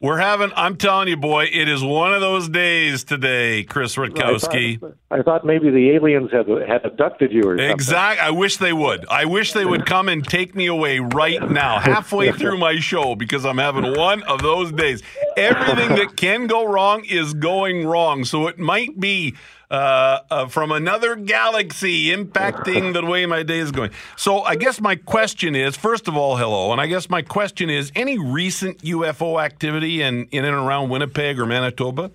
We're 0.00 0.18
having, 0.18 0.50
I'm 0.56 0.76
telling 0.76 1.08
you, 1.08 1.16
boy, 1.16 1.48
it 1.52 1.68
is 1.68 1.82
one 1.82 2.12
of 2.12 2.20
those 2.20 2.48
days 2.48 3.04
today, 3.04 3.64
Chris 3.64 3.96
Rutkowski. 3.96 4.76
I 4.76 4.76
thought, 4.76 4.96
I 5.10 5.22
thought 5.22 5.46
maybe 5.46 5.70
the 5.70 5.90
aliens 5.90 6.30
had, 6.32 6.46
had 6.48 6.84
abducted 6.84 7.32
you 7.32 7.42
or 7.42 7.56
something. 7.56 7.70
Exactly. 7.70 8.20
I 8.26 8.30
wish 8.30 8.56
they 8.58 8.72
would. 8.72 9.06
I 9.08 9.24
wish 9.24 9.52
they 9.52 9.64
would 9.64 9.86
come 9.86 10.08
and 10.08 10.26
take 10.26 10.54
me 10.54 10.66
away 10.66 10.98
right 10.98 11.48
now, 11.48 11.78
halfway 11.78 12.32
through 12.32 12.58
my 12.58 12.80
show, 12.80 13.14
because 13.14 13.46
I'm 13.46 13.58
having 13.58 13.96
one 13.96 14.22
of 14.24 14.42
those 14.42 14.72
days. 14.72 15.02
Everything 15.36 15.90
that 15.90 16.16
can 16.16 16.48
go 16.48 16.66
wrong 16.66 17.04
is 17.04 17.32
going 17.32 17.86
wrong. 17.86 18.24
So 18.24 18.48
it 18.48 18.58
might 18.58 18.98
be 18.98 19.34
uh, 19.74 20.20
uh, 20.30 20.46
from 20.46 20.70
another 20.70 21.16
galaxy 21.16 22.14
impacting 22.14 22.92
the 22.92 23.04
way 23.04 23.26
my 23.26 23.42
day 23.42 23.58
is 23.58 23.72
going. 23.72 23.90
So 24.16 24.42
I 24.42 24.54
guess 24.54 24.80
my 24.80 24.94
question 24.94 25.56
is, 25.56 25.76
first 25.76 26.06
of 26.06 26.16
all, 26.16 26.36
hello, 26.36 26.70
and 26.70 26.80
I 26.80 26.86
guess 26.86 27.10
my 27.10 27.22
question 27.22 27.68
is, 27.70 27.90
any 27.96 28.16
recent 28.16 28.78
UFO 28.78 29.42
activity 29.42 30.00
in 30.00 30.26
in 30.30 30.44
and 30.44 30.54
around 30.54 30.90
Winnipeg 30.90 31.40
or 31.40 31.46
Manitoba? 31.46 32.12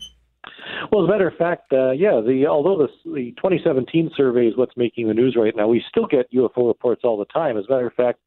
Well, 0.91 1.03
as 1.03 1.09
a 1.09 1.11
matter 1.11 1.27
of 1.27 1.35
fact, 1.35 1.73
uh, 1.73 1.91
yeah. 1.91 2.21
The 2.25 2.47
although 2.47 2.77
the, 2.77 3.11
the 3.11 3.31
2017 3.37 4.11
survey 4.15 4.47
is 4.47 4.57
what's 4.57 4.75
making 4.77 5.09
the 5.09 5.13
news 5.13 5.35
right 5.37 5.53
now, 5.55 5.67
we 5.67 5.83
still 5.89 6.07
get 6.07 6.31
UFO 6.31 6.67
reports 6.67 7.01
all 7.03 7.17
the 7.17 7.25
time. 7.25 7.57
As 7.57 7.65
a 7.69 7.71
matter 7.71 7.87
of 7.87 7.93
fact, 7.93 8.19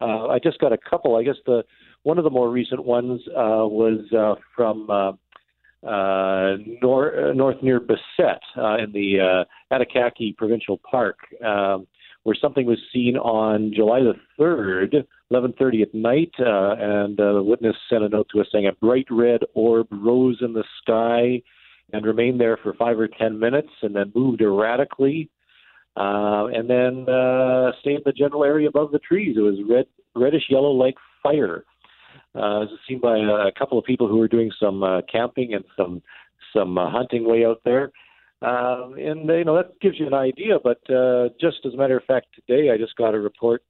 uh, 0.00 0.26
I 0.26 0.40
just 0.42 0.58
got 0.58 0.72
a 0.72 0.78
couple. 0.78 1.14
I 1.14 1.22
guess 1.22 1.36
the 1.46 1.62
one 2.02 2.18
of 2.18 2.24
the 2.24 2.30
more 2.30 2.50
recent 2.50 2.84
ones 2.84 3.20
uh, 3.28 3.64
was 3.70 4.00
uh, 4.12 4.34
from 4.56 4.90
uh, 4.90 5.12
uh, 5.82 6.56
nor, 6.82 7.30
uh, 7.30 7.32
north 7.32 7.62
near 7.62 7.80
Bissett 7.80 8.42
uh, 8.56 8.76
in 8.76 8.92
the 8.92 9.44
uh, 9.70 9.74
Atikaki 9.74 10.36
Provincial 10.36 10.78
Park, 10.78 11.18
um, 11.44 11.86
where 12.24 12.36
something 12.38 12.66
was 12.66 12.78
seen 12.92 13.16
on 13.16 13.72
July 13.74 14.00
the 14.00 14.14
3rd, 14.38 15.06
11:30 15.32 15.82
at 15.82 15.94
night, 15.94 16.32
uh, 16.38 16.74
and 16.78 17.18
uh, 17.18 17.34
the 17.34 17.42
witness 17.42 17.76
sent 17.88 18.04
a 18.04 18.08
note 18.08 18.28
to 18.32 18.40
us 18.40 18.46
saying 18.52 18.66
a 18.66 18.72
bright 18.72 19.06
red 19.10 19.40
orb 19.54 19.86
rose 19.90 20.38
in 20.42 20.52
the 20.52 20.64
sky 20.82 21.40
and 21.92 22.04
remained 22.04 22.40
there 22.40 22.56
for 22.56 22.74
five 22.74 22.98
or 22.98 23.08
ten 23.08 23.38
minutes, 23.38 23.70
and 23.82 23.96
then 23.96 24.12
moved 24.14 24.42
erratically, 24.42 25.30
uh, 25.96 26.46
and 26.52 26.68
then 26.68 27.08
uh, 27.08 27.72
stayed 27.80 27.96
in 27.96 28.02
the 28.04 28.12
general 28.12 28.44
area 28.44 28.68
above 28.68 28.92
the 28.92 28.98
trees. 28.98 29.36
It 29.36 29.40
was 29.40 29.56
red, 29.68 29.86
reddish 30.14 30.44
yellow 30.50 30.70
like 30.70 30.96
fire. 31.22 31.64
Uh, 32.34 32.64
seen 32.88 33.00
by 33.00 33.18
a 33.18 33.50
couple 33.58 33.78
of 33.78 33.84
people 33.84 34.06
who 34.06 34.18
were 34.18 34.28
doing 34.28 34.50
some 34.60 34.82
uh, 34.82 35.00
camping 35.10 35.54
and 35.54 35.64
some 35.76 36.00
some 36.52 36.78
uh, 36.78 36.90
hunting 36.90 37.26
way 37.26 37.44
out 37.44 37.60
there. 37.64 37.90
Um, 38.42 38.94
and 38.98 39.28
you 39.28 39.44
know 39.44 39.56
that 39.56 39.78
gives 39.80 39.98
you 39.98 40.06
an 40.06 40.14
idea. 40.14 40.58
But 40.62 40.78
uh, 40.90 41.30
just 41.40 41.58
as 41.66 41.74
a 41.74 41.76
matter 41.76 41.96
of 41.96 42.04
fact, 42.04 42.28
today 42.34 42.70
I 42.70 42.78
just 42.78 42.96
got 42.96 43.14
a 43.14 43.20
report 43.20 43.62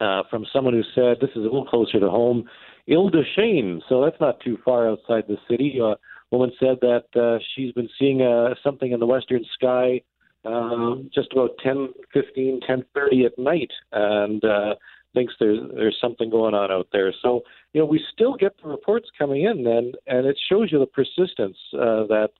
uh, 0.00 0.22
from 0.30 0.46
someone 0.52 0.74
who 0.74 0.82
said 0.94 1.18
this 1.20 1.30
is 1.30 1.36
a 1.36 1.40
little 1.40 1.66
closer 1.66 2.00
to 2.00 2.08
home, 2.08 2.44
Ile 2.90 3.10
de 3.10 3.22
Chêne. 3.36 3.80
So 3.88 4.02
that's 4.02 4.20
not 4.20 4.40
too 4.40 4.58
far 4.64 4.88
outside 4.88 5.24
the 5.28 5.36
city. 5.48 5.78
A 5.78 5.96
woman 6.30 6.52
said 6.58 6.78
that 6.80 7.04
uh, 7.20 7.38
she's 7.54 7.72
been 7.72 7.88
seeing 7.98 8.22
uh, 8.22 8.54
something 8.62 8.92
in 8.92 9.00
the 9.00 9.06
western 9.06 9.44
sky 9.54 10.00
uh, 10.44 10.96
just 11.14 11.32
about 11.32 11.50
10, 11.62 11.90
15, 12.12 12.60
10:30 12.68 13.26
at 13.26 13.38
night, 13.38 13.70
and 13.92 14.42
uh, 14.44 14.74
thinks 15.14 15.34
there's 15.40 15.58
there's 15.74 15.98
something 16.00 16.30
going 16.30 16.54
on 16.54 16.70
out 16.70 16.88
there. 16.92 17.12
So 17.22 17.42
you 17.72 17.80
know 17.80 17.86
we 17.86 18.00
still 18.12 18.36
get 18.36 18.52
the 18.62 18.68
reports 18.68 19.08
coming 19.18 19.44
in, 19.44 19.66
and 19.66 19.96
and 20.06 20.26
it 20.26 20.38
shows 20.50 20.70
you 20.72 20.78
the 20.78 20.86
persistence 20.86 21.56
uh, 21.74 22.06
that 22.08 22.30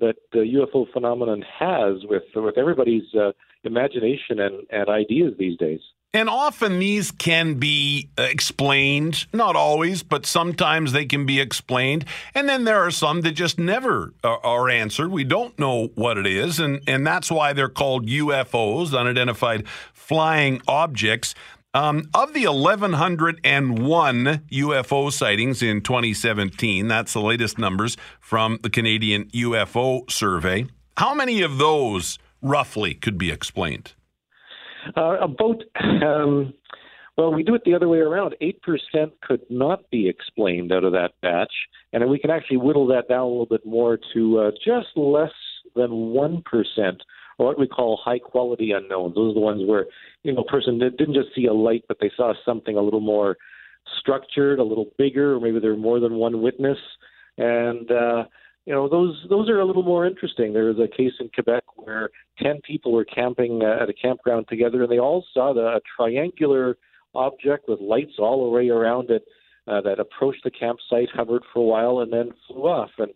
that 0.00 0.16
the 0.32 0.38
UFO 0.38 0.90
phenomenon 0.92 1.42
has 1.58 2.04
with 2.04 2.24
with 2.34 2.56
everybody's 2.56 3.14
uh, 3.14 3.32
imagination 3.64 4.40
and, 4.40 4.66
and 4.70 4.88
ideas 4.88 5.34
these 5.38 5.58
days. 5.58 5.80
And 6.12 6.28
often 6.28 6.80
these 6.80 7.12
can 7.12 7.54
be 7.54 8.10
explained, 8.18 9.26
not 9.32 9.54
always, 9.54 10.02
but 10.02 10.26
sometimes 10.26 10.90
they 10.90 11.04
can 11.04 11.24
be 11.24 11.38
explained. 11.38 12.04
And 12.34 12.48
then 12.48 12.64
there 12.64 12.80
are 12.80 12.90
some 12.90 13.20
that 13.20 13.32
just 13.32 13.60
never 13.60 14.12
are, 14.24 14.44
are 14.44 14.68
answered. 14.68 15.12
We 15.12 15.22
don't 15.22 15.56
know 15.56 15.90
what 15.94 16.18
it 16.18 16.26
is. 16.26 16.58
And, 16.58 16.80
and 16.88 17.06
that's 17.06 17.30
why 17.30 17.52
they're 17.52 17.68
called 17.68 18.08
UFOs, 18.08 18.92
unidentified 18.92 19.68
flying 19.92 20.60
objects. 20.66 21.36
Um, 21.72 22.08
of 22.14 22.34
the 22.34 22.46
1,101 22.46 24.24
UFO 24.50 25.12
sightings 25.12 25.62
in 25.62 25.80
2017, 25.82 26.88
that's 26.88 27.12
the 27.12 27.20
latest 27.20 27.58
numbers 27.58 27.96
from 28.18 28.58
the 28.62 28.70
Canadian 28.70 29.26
UFO 29.26 30.10
survey. 30.10 30.66
How 30.96 31.14
many 31.14 31.42
of 31.42 31.58
those 31.58 32.18
roughly 32.42 32.94
could 32.94 33.16
be 33.18 33.30
explained? 33.30 33.92
Uh, 34.96 35.18
about, 35.20 35.62
um, 36.02 36.52
well, 37.16 37.32
we 37.32 37.44
do 37.44 37.54
it 37.54 37.62
the 37.64 37.74
other 37.74 37.88
way 37.88 37.98
around. 37.98 38.34
8% 38.42 39.12
could 39.22 39.42
not 39.48 39.88
be 39.90 40.08
explained 40.08 40.72
out 40.72 40.82
of 40.82 40.90
that 40.92 41.12
batch. 41.22 41.52
And 41.92 42.10
we 42.10 42.18
can 42.18 42.30
actually 42.30 42.56
whittle 42.56 42.88
that 42.88 43.08
down 43.08 43.20
a 43.20 43.28
little 43.28 43.46
bit 43.46 43.64
more 43.64 43.96
to 44.14 44.38
uh, 44.40 44.50
just 44.64 44.88
less 44.96 45.30
than 45.76 45.90
1% 45.90 46.42
or 47.38 47.46
what 47.46 47.58
we 47.58 47.68
call 47.68 48.00
high 48.04 48.18
quality 48.18 48.72
unknowns. 48.72 49.14
Those 49.14 49.30
are 49.30 49.34
the 49.34 49.40
ones 49.40 49.62
where 49.66 49.86
you 50.22 50.32
know 50.32 50.44
person 50.44 50.78
didn't 50.78 51.14
just 51.14 51.34
see 51.34 51.46
a 51.46 51.52
light, 51.52 51.84
but 51.88 51.98
they 52.00 52.10
saw 52.16 52.32
something 52.44 52.76
a 52.76 52.82
little 52.82 53.00
more 53.00 53.36
structured, 54.00 54.58
a 54.58 54.64
little 54.64 54.90
bigger, 54.98 55.34
or 55.34 55.40
maybe 55.40 55.58
there 55.58 55.70
were 55.70 55.76
more 55.76 56.00
than 56.00 56.14
one 56.14 56.42
witness. 56.42 56.78
And 57.38 57.90
uh, 57.90 58.24
you 58.66 58.74
know 58.74 58.88
those 58.88 59.16
those 59.28 59.48
are 59.48 59.60
a 59.60 59.64
little 59.64 59.82
more 59.82 60.06
interesting. 60.06 60.52
There 60.52 60.66
was 60.66 60.78
a 60.78 60.94
case 60.94 61.12
in 61.20 61.30
Quebec 61.34 61.64
where 61.76 62.10
ten 62.38 62.60
people 62.62 62.92
were 62.92 63.04
camping 63.04 63.62
uh, 63.62 63.82
at 63.82 63.88
a 63.88 63.94
campground 63.94 64.46
together, 64.48 64.82
and 64.82 64.92
they 64.92 64.98
all 64.98 65.24
saw 65.32 65.54
the, 65.54 65.60
a 65.60 65.80
triangular 65.96 66.76
object 67.14 67.68
with 67.68 67.80
lights 67.80 68.14
all 68.18 68.50
way 68.52 68.68
around 68.68 69.10
it 69.10 69.24
uh, 69.66 69.80
that 69.80 69.98
approached 69.98 70.44
the 70.44 70.50
campsite, 70.50 71.08
hovered 71.14 71.42
for 71.52 71.60
a 71.60 71.62
while, 71.62 72.00
and 72.00 72.12
then 72.12 72.30
flew 72.46 72.62
off. 72.64 72.90
And 72.98 73.12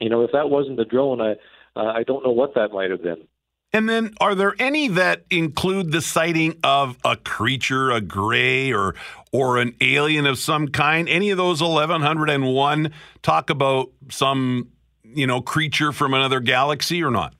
you 0.00 0.08
know 0.08 0.22
if 0.22 0.30
that 0.32 0.50
wasn't 0.50 0.80
a 0.80 0.84
drone, 0.84 1.20
I 1.20 1.32
uh, 1.76 1.92
I 1.92 2.04
don't 2.04 2.24
know 2.24 2.32
what 2.32 2.54
that 2.54 2.72
might 2.72 2.90
have 2.90 3.02
been. 3.02 3.26
And 3.74 3.88
then, 3.88 4.14
are 4.20 4.36
there 4.36 4.54
any 4.60 4.86
that 4.86 5.24
include 5.30 5.90
the 5.90 6.00
sighting 6.00 6.60
of 6.62 6.96
a 7.04 7.16
creature, 7.16 7.90
a 7.90 8.00
gray, 8.00 8.72
or 8.72 8.94
or 9.32 9.58
an 9.58 9.74
alien 9.80 10.26
of 10.26 10.38
some 10.38 10.68
kind? 10.68 11.08
Any 11.08 11.30
of 11.30 11.38
those 11.38 11.60
eleven 11.60 12.00
hundred 12.00 12.30
and 12.30 12.54
one 12.54 12.92
talk 13.22 13.50
about 13.50 13.90
some, 14.10 14.68
you 15.02 15.26
know, 15.26 15.40
creature 15.40 15.90
from 15.90 16.14
another 16.14 16.38
galaxy 16.38 17.02
or 17.02 17.10
not? 17.10 17.34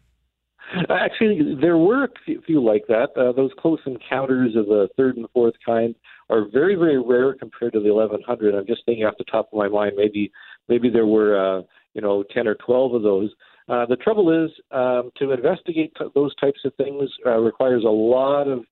Actually, 0.91 1.55
there 1.61 1.79
were 1.79 2.05
a 2.05 2.41
few 2.45 2.61
like 2.61 2.83
that. 2.89 3.11
Uh, 3.17 3.31
those 3.31 3.53
close 3.57 3.79
encounters 3.87 4.57
of 4.57 4.67
the 4.67 4.89
third 4.97 5.17
and 5.17 5.27
fourth 5.33 5.55
kind 5.65 5.95
are 6.31 6.49
very, 6.53 6.75
very 6.75 7.01
rare 7.01 7.35
compared 7.35 7.73
to 7.75 7.81
the 7.81 7.95
1100. 7.95 8.57
I'm 8.57 8.67
just 8.67 8.85
thinking 8.87 9.05
off 9.05 9.15
the 9.19 9.25
top 9.25 9.51
of 9.53 9.59
my 9.59 9.69
mind, 9.69 9.93
maybe 9.97 10.33
maybe 10.69 10.91
there 10.91 11.07
were 11.07 11.59
uh, 11.59 11.63
you 11.95 12.01
know 12.01 12.25
10 12.35 12.49
or 12.49 12.57
12 12.57 12.95
of 12.95 13.03
those. 13.03 13.31
Uh, 13.69 13.87
the 13.87 13.97
trouble 13.97 14.45
is, 14.45 14.51
um, 14.71 15.11
to 15.17 15.33
investigate 15.33 15.93
t- 15.99 16.05
those 16.15 16.35
types 16.37 16.61
of 16.65 16.75
things 16.75 17.09
uh, 17.27 17.39
requires 17.39 17.85
a 17.85 17.89
lot 17.89 18.49
of 18.49 18.65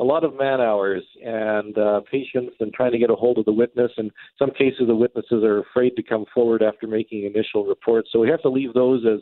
a 0.00 0.04
lot 0.04 0.22
of 0.22 0.38
man 0.38 0.60
hours 0.60 1.02
and 1.24 1.76
uh, 1.76 2.00
patience 2.08 2.52
and 2.60 2.72
trying 2.72 2.92
to 2.92 2.98
get 2.98 3.10
a 3.10 3.16
hold 3.16 3.36
of 3.36 3.44
the 3.46 3.52
witness. 3.52 3.90
And 3.96 4.12
some 4.38 4.52
cases, 4.52 4.86
the 4.86 4.94
witnesses 4.94 5.42
are 5.42 5.58
afraid 5.58 5.96
to 5.96 6.04
come 6.04 6.24
forward 6.32 6.62
after 6.62 6.86
making 6.86 7.24
initial 7.24 7.64
reports, 7.64 8.10
so 8.12 8.20
we 8.20 8.28
have 8.28 8.42
to 8.42 8.48
leave 8.48 8.74
those 8.74 9.04
as 9.04 9.20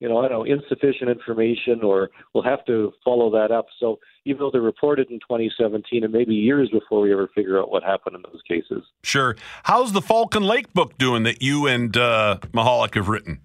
you 0.00 0.08
know, 0.08 0.18
I 0.18 0.28
don't 0.28 0.46
know, 0.46 0.54
insufficient 0.54 1.10
information, 1.10 1.82
or 1.82 2.10
we'll 2.32 2.44
have 2.44 2.64
to 2.66 2.92
follow 3.04 3.30
that 3.32 3.50
up. 3.50 3.66
So 3.80 3.98
even 4.24 4.38
though 4.38 4.50
they're 4.52 4.60
reported 4.60 5.10
in 5.10 5.18
2017, 5.18 6.04
it 6.04 6.10
may 6.12 6.24
be 6.24 6.34
years 6.34 6.70
before 6.70 7.00
we 7.00 7.12
ever 7.12 7.28
figure 7.34 7.58
out 7.58 7.70
what 7.70 7.82
happened 7.82 8.14
in 8.14 8.22
those 8.22 8.40
cases. 8.46 8.84
Sure. 9.02 9.36
How's 9.64 9.92
the 9.92 10.02
Falcon 10.02 10.44
Lake 10.44 10.72
book 10.72 10.96
doing 10.98 11.24
that 11.24 11.42
you 11.42 11.66
and 11.66 11.96
uh, 11.96 12.38
Michalak 12.52 12.94
have 12.94 13.08
written? 13.08 13.40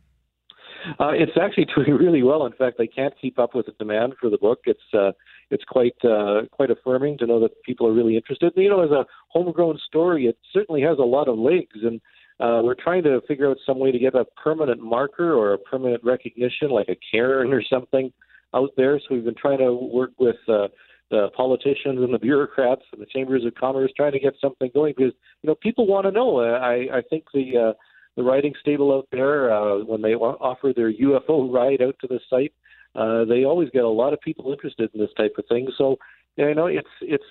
Uh, 1.00 1.12
it's 1.12 1.38
actually 1.41 1.65
doing 1.76 1.98
really 1.98 2.24
well. 2.24 2.46
In 2.46 2.54
fact, 2.54 2.80
I 2.80 2.88
can't 2.88 3.13
keep 3.19 3.39
up 3.39 3.56
with 3.56 3.67
the 3.67 3.74
demand 3.74 4.13
for 4.19 4.30
the 4.30 4.38
book. 4.38 4.60
It's 4.65 4.93
uh, 4.93 5.12
it's 5.50 5.63
quite 5.63 5.96
uh, 6.04 6.41
quite 6.52 6.72
affirming 6.72 7.17
to 7.19 7.28
know 7.28 7.39
that 7.41 7.62
people 7.63 7.88
are 7.88 7.93
really 7.93 8.15
interested. 8.15 8.54
You 8.56 8.69
know, 8.69 8.84
as 8.84 8.91
a 8.91 9.06
homegrown 9.30 9.80
story, 9.88 10.28
it 10.28 10.38
certainly 10.52 10.82
has 10.82 10.98
a 11.00 11.04
lot 11.04 11.28
of 11.28 11.38
legs, 11.38 11.80
and 11.84 12.02
uh, 12.39 12.62
we're 12.63 12.76
trying 12.76 13.04
to 13.04 13.22
figure 13.28 13.50
out 13.50 13.58
some 13.65 13.80
way 13.80 13.91
to 13.91 14.00
get 14.00 14.15
a 14.15 14.26
permanent 14.43 14.82
marker 14.82 15.34
or 15.34 15.54
a 15.54 15.58
permanent 15.58 16.04
recognition, 16.04 16.69
like 16.69 16.89
a 16.89 16.98
cairn 17.12 17.54
or 17.54 17.62
something, 17.62 18.12
out 18.54 18.72
there. 18.76 19.00
So 19.00 19.15
we've 19.15 19.26
been 19.26 19.36
trying 19.36 19.60
to 19.60 19.74
work 19.74 20.12
with 20.19 20.38
uh, 20.48 20.67
the 21.12 21.28
politicians 21.36 22.00
and 22.00 22.13
the 22.13 22.19
bureaucrats 22.19 22.82
and 22.91 23.02
the 23.02 23.06
chambers 23.06 23.46
of 23.46 23.54
commerce, 23.56 23.91
trying 23.96 24.13
to 24.13 24.19
get 24.19 24.34
something 24.41 24.72
going 24.74 24.93
because 24.98 25.13
you 25.41 25.48
know 25.48 25.56
people 25.56 25.86
want 25.86 26.06
to 26.06 26.12
know. 26.12 26.39
I 26.39 26.98
I 26.98 27.02
think 27.10 27.26
the 27.34 27.58
uh, 27.58 27.74
the 28.15 28.23
riding 28.23 28.54
stable 28.60 28.93
out 28.93 29.08
there 29.12 29.54
uh, 29.54 29.84
when 29.84 30.02
they 30.02 30.13
offer 30.13 30.73
their 30.76 30.91
UFO 30.91 31.52
ride 31.52 31.82
out 31.82 31.95
to 32.02 32.08
the 32.08 32.19
site, 32.30 32.54
uh, 32.95 33.26
they 33.26 33.43
always 33.43 33.69
get 33.71 33.84
a 33.84 33.89
lot 33.89 34.13
of 34.13 34.21
people 34.21 34.52
interested 34.52 34.89
in 34.93 34.99
this 34.99 35.10
type 35.17 35.34
of 35.38 35.45
thing. 35.47 35.67
So 35.78 35.97
you 36.36 36.56
know, 36.56 36.65
it's 36.65 36.89
it's 37.02 37.23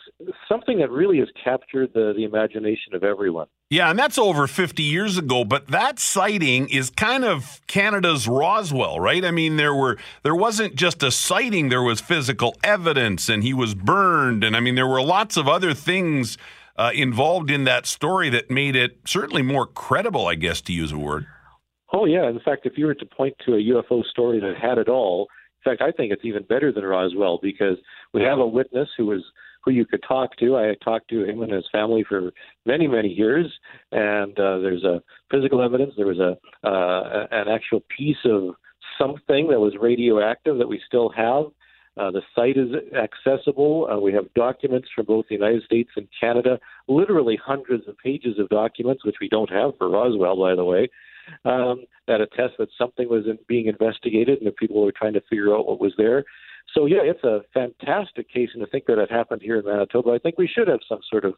something 0.48 0.78
that 0.78 0.90
really 0.90 1.18
has 1.18 1.28
captured 1.42 1.90
the 1.92 2.12
the 2.16 2.24
imagination 2.24 2.94
of 2.94 3.02
everyone. 3.02 3.48
Yeah, 3.68 3.90
and 3.90 3.98
that's 3.98 4.18
over 4.18 4.46
50 4.46 4.82
years 4.82 5.16
ago, 5.16 5.44
but 5.44 5.68
that 5.68 5.98
sighting 5.98 6.68
is 6.68 6.90
kind 6.90 7.24
of 7.24 7.60
Canada's 7.66 8.28
Roswell, 8.28 9.00
right? 9.00 9.24
I 9.24 9.30
mean, 9.30 9.56
there 9.56 9.74
were 9.74 9.96
there 10.22 10.36
wasn't 10.36 10.76
just 10.76 11.02
a 11.02 11.10
sighting, 11.10 11.68
there 11.68 11.82
was 11.82 12.00
physical 12.00 12.54
evidence 12.62 13.28
and 13.28 13.42
he 13.42 13.52
was 13.54 13.74
burned 13.74 14.44
and 14.44 14.56
I 14.56 14.60
mean 14.60 14.76
there 14.76 14.86
were 14.86 15.02
lots 15.02 15.36
of 15.36 15.48
other 15.48 15.74
things 15.74 16.38
uh, 16.76 16.90
involved 16.94 17.50
in 17.50 17.64
that 17.64 17.86
story 17.86 18.28
that 18.30 18.50
made 18.50 18.76
it 18.76 18.98
certainly 19.04 19.42
more 19.42 19.66
credible, 19.66 20.26
I 20.26 20.34
guess 20.34 20.60
to 20.62 20.72
use 20.72 20.92
a 20.92 20.98
word. 20.98 21.26
Oh 21.92 22.06
yeah, 22.06 22.28
in 22.28 22.40
fact, 22.40 22.64
if 22.64 22.78
you 22.78 22.86
were 22.86 22.94
to 22.94 23.06
point 23.06 23.34
to 23.44 23.54
a 23.54 23.58
UFO 23.58 24.04
story 24.06 24.40
that 24.40 24.54
had 24.60 24.78
it 24.78 24.88
all, 24.88 25.28
in 25.64 25.70
fact, 25.70 25.82
I 25.82 25.92
think 25.92 26.12
it's 26.12 26.24
even 26.24 26.42
better 26.44 26.72
than 26.72 26.84
Roswell 26.84 27.38
because 27.42 27.76
we 28.14 28.22
have 28.22 28.38
a 28.38 28.46
witness 28.46 28.88
who 28.96 29.06
was 29.06 29.22
who 29.64 29.70
you 29.70 29.86
could 29.86 30.02
talk 30.06 30.36
to. 30.38 30.56
I 30.56 30.74
talked 30.82 31.08
to 31.10 31.24
him 31.24 31.42
and 31.42 31.52
his 31.52 31.68
family 31.70 32.04
for 32.08 32.32
many, 32.66 32.88
many 32.88 33.08
years, 33.08 33.46
and 33.92 34.32
uh, 34.38 34.58
there's 34.58 34.82
a 34.82 35.02
physical 35.30 35.62
evidence. 35.62 35.92
There 35.96 36.06
was 36.06 36.18
a 36.18 36.36
uh, 36.66 37.26
an 37.30 37.48
actual 37.48 37.80
piece 37.96 38.16
of 38.24 38.54
something 38.98 39.48
that 39.48 39.60
was 39.60 39.74
radioactive 39.80 40.58
that 40.58 40.68
we 40.68 40.80
still 40.86 41.10
have. 41.10 41.44
Uh, 41.96 42.10
the 42.10 42.22
site 42.34 42.56
is 42.56 42.68
accessible. 42.96 43.88
Uh, 43.92 43.98
we 43.98 44.12
have 44.12 44.32
documents 44.34 44.88
from 44.94 45.04
both 45.04 45.26
the 45.28 45.34
United 45.34 45.62
States 45.64 45.90
and 45.96 46.08
Canada, 46.18 46.58
literally 46.88 47.38
hundreds 47.42 47.86
of 47.86 47.98
pages 47.98 48.38
of 48.38 48.48
documents, 48.48 49.04
which 49.04 49.16
we 49.20 49.28
don't 49.28 49.50
have 49.50 49.72
for 49.76 49.90
Roswell, 49.90 50.36
by 50.36 50.54
the 50.54 50.64
way 50.64 50.88
um, 51.44 51.84
that 52.06 52.20
attest 52.20 52.54
that 52.58 52.68
something 52.76 53.08
was 53.08 53.26
in, 53.26 53.38
being 53.46 53.66
investigated 53.66 54.38
and 54.38 54.46
that 54.46 54.56
people 54.56 54.82
were 54.82 54.92
trying 54.92 55.14
to 55.14 55.22
figure 55.28 55.54
out 55.54 55.66
what 55.66 55.80
was 55.80 55.92
there. 55.96 56.24
So 56.74 56.86
yeah, 56.86 57.02
it's 57.02 57.24
a 57.24 57.42
fantastic 57.52 58.32
case, 58.32 58.50
and 58.54 58.64
to 58.64 58.70
think 58.70 58.86
that 58.86 58.98
it 58.98 59.10
happened 59.10 59.42
here 59.42 59.58
in 59.58 59.64
Manitoba, 59.64 60.10
I 60.12 60.18
think 60.18 60.38
we 60.38 60.48
should 60.48 60.68
have 60.68 60.80
some 60.88 61.00
sort 61.10 61.24
of 61.24 61.34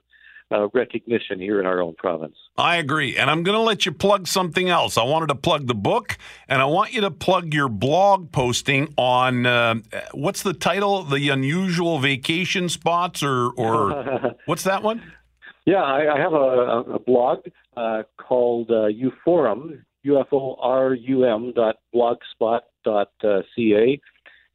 uh, 0.53 0.69
recognition 0.69 1.41
here 1.41 1.61
in 1.61 1.67
our 1.67 1.81
own 1.81 1.95
province. 1.95 2.37
I 2.57 2.77
agree. 2.77 3.17
And 3.17 3.31
I'm 3.31 3.43
going 3.43 3.57
to 3.57 3.63
let 3.63 3.87
you 3.87 3.93
plug 3.93 4.29
something 4.29 4.69
else. 4.69 4.97
I 4.99 5.03
wanted 5.03 5.29
to 5.29 5.35
plug 5.35 5.67
the 5.67 5.75
book, 5.75 6.17
and 6.49 6.61
I 6.61 6.67
want 6.67 6.93
you 6.93 7.01
to 7.03 7.11
plug 7.11 7.53
your 7.55 7.69
blog 7.69 8.33
posting 8.33 8.93
on 8.97 9.47
uh, 9.47 9.77
what's 10.13 10.43
the 10.43 10.53
title? 10.53 11.03
The 11.03 11.29
Unusual 11.29 11.99
Vacation 11.99 12.69
Spots, 12.69 13.23
or, 13.23 13.51
or 13.51 14.37
what's 14.47 14.65
that 14.65 14.83
one? 14.83 15.03
Yeah, 15.67 15.83
I, 15.83 16.15
I 16.15 16.19
have 16.19 16.35
a, 16.35 16.95
a 16.95 16.99
blog 16.99 17.47
uh, 17.77 18.03
called 18.19 18.71
uh, 18.71 18.89
Uforum, 18.91 19.83
U-F-O-R-U-M 20.03 21.53
dot 21.57 21.77
blogspot 21.95 22.61
dot 22.85 23.11
uh, 23.25 23.41
ca. 23.57 24.01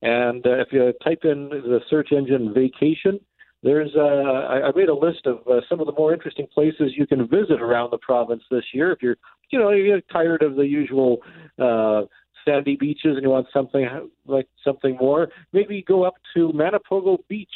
And 0.01 0.45
uh, 0.45 0.59
if 0.59 0.67
you 0.71 0.93
type 1.03 1.21
in 1.23 1.49
the 1.49 1.79
search 1.89 2.11
engine 2.11 2.53
vacation, 2.53 3.19
there's 3.63 3.91
uh, 3.95 3.99
I, 3.99 4.67
I 4.67 4.71
made 4.75 4.89
a 4.89 4.93
list 4.93 5.25
of 5.25 5.39
uh, 5.47 5.61
some 5.69 5.79
of 5.79 5.85
the 5.85 5.93
more 5.93 6.13
interesting 6.13 6.47
places 6.53 6.93
you 6.95 7.05
can 7.05 7.27
visit 7.27 7.61
around 7.61 7.91
the 7.91 7.97
province 7.97 8.43
this 8.49 8.63
year. 8.73 8.91
If 8.91 9.01
you're, 9.01 9.17
you 9.51 9.59
know, 9.59 9.71
you're 9.71 10.01
tired 10.11 10.43
of 10.43 10.55
the 10.55 10.65
usual 10.65 11.17
uh, 11.57 12.03
sandy 12.45 12.75
beaches 12.75 13.15
and 13.15 13.21
you 13.21 13.29
want 13.29 13.47
something 13.53 13.87
like 14.25 14.47
something 14.63 14.97
more, 14.99 15.29
maybe 15.51 15.83
go 15.87 16.03
up 16.03 16.15
to 16.35 16.51
Manipogo 16.53 17.17
Beach 17.27 17.47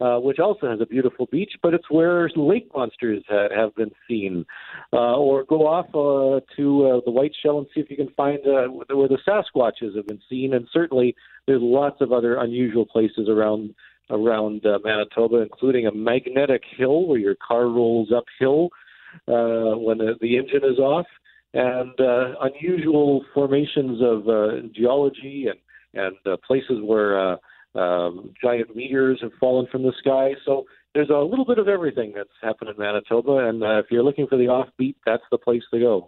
uh, 0.00 0.18
which 0.18 0.38
also 0.38 0.68
has 0.68 0.80
a 0.80 0.86
beautiful 0.86 1.26
beach, 1.32 1.52
but 1.62 1.72
it's 1.72 1.90
where 1.90 2.28
lake 2.36 2.68
monsters 2.74 3.24
ha- 3.28 3.48
have 3.54 3.74
been 3.74 3.90
seen. 4.06 4.44
Uh, 4.92 5.16
or 5.16 5.44
go 5.44 5.66
off 5.66 5.86
uh, 5.94 6.40
to 6.54 6.86
uh, 6.86 7.00
the 7.04 7.10
White 7.10 7.32
Shell 7.42 7.58
and 7.58 7.66
see 7.74 7.80
if 7.80 7.90
you 7.90 7.96
can 7.96 8.10
find 8.10 8.38
uh, 8.46 8.66
where 8.94 9.08
the 9.08 9.18
Sasquatches 9.26 9.96
have 9.96 10.06
been 10.06 10.20
seen. 10.28 10.54
And 10.54 10.68
certainly, 10.72 11.14
there's 11.46 11.62
lots 11.62 12.00
of 12.00 12.12
other 12.12 12.36
unusual 12.36 12.84
places 12.84 13.28
around 13.28 13.74
around 14.10 14.64
uh, 14.64 14.78
Manitoba, 14.84 15.42
including 15.42 15.86
a 15.86 15.92
magnetic 15.92 16.62
hill 16.76 17.06
where 17.06 17.18
your 17.18 17.36
car 17.36 17.66
rolls 17.66 18.10
uphill 18.14 18.70
uh, 19.28 19.76
when 19.76 19.98
the, 19.98 20.14
the 20.20 20.36
engine 20.36 20.62
is 20.64 20.78
off, 20.78 21.06
and 21.54 21.92
uh, 22.00 22.34
unusual 22.42 23.24
formations 23.34 24.00
of 24.02 24.28
uh, 24.28 24.66
geology 24.74 25.46
and 25.48 25.58
and 25.94 26.16
uh, 26.26 26.36
places 26.46 26.78
where 26.82 27.18
uh, 27.18 27.36
um, 27.74 28.34
giant 28.42 28.76
meteors 28.76 29.18
have 29.22 29.32
fallen 29.40 29.66
from 29.72 29.82
the 29.82 29.92
sky. 29.98 30.32
So 30.44 30.64
there's 30.94 31.08
a 31.08 31.14
little 31.14 31.46
bit 31.46 31.58
of 31.58 31.68
everything 31.68 32.12
that's 32.14 32.28
happened 32.42 32.70
in 32.70 32.76
Manitoba, 32.76 33.48
and 33.48 33.62
uh, 33.62 33.78
if 33.78 33.86
you're 33.90 34.02
looking 34.02 34.26
for 34.26 34.36
the 34.36 34.44
offbeat, 34.44 34.96
that's 35.06 35.22
the 35.30 35.38
place 35.38 35.62
to 35.72 35.80
go. 35.80 36.04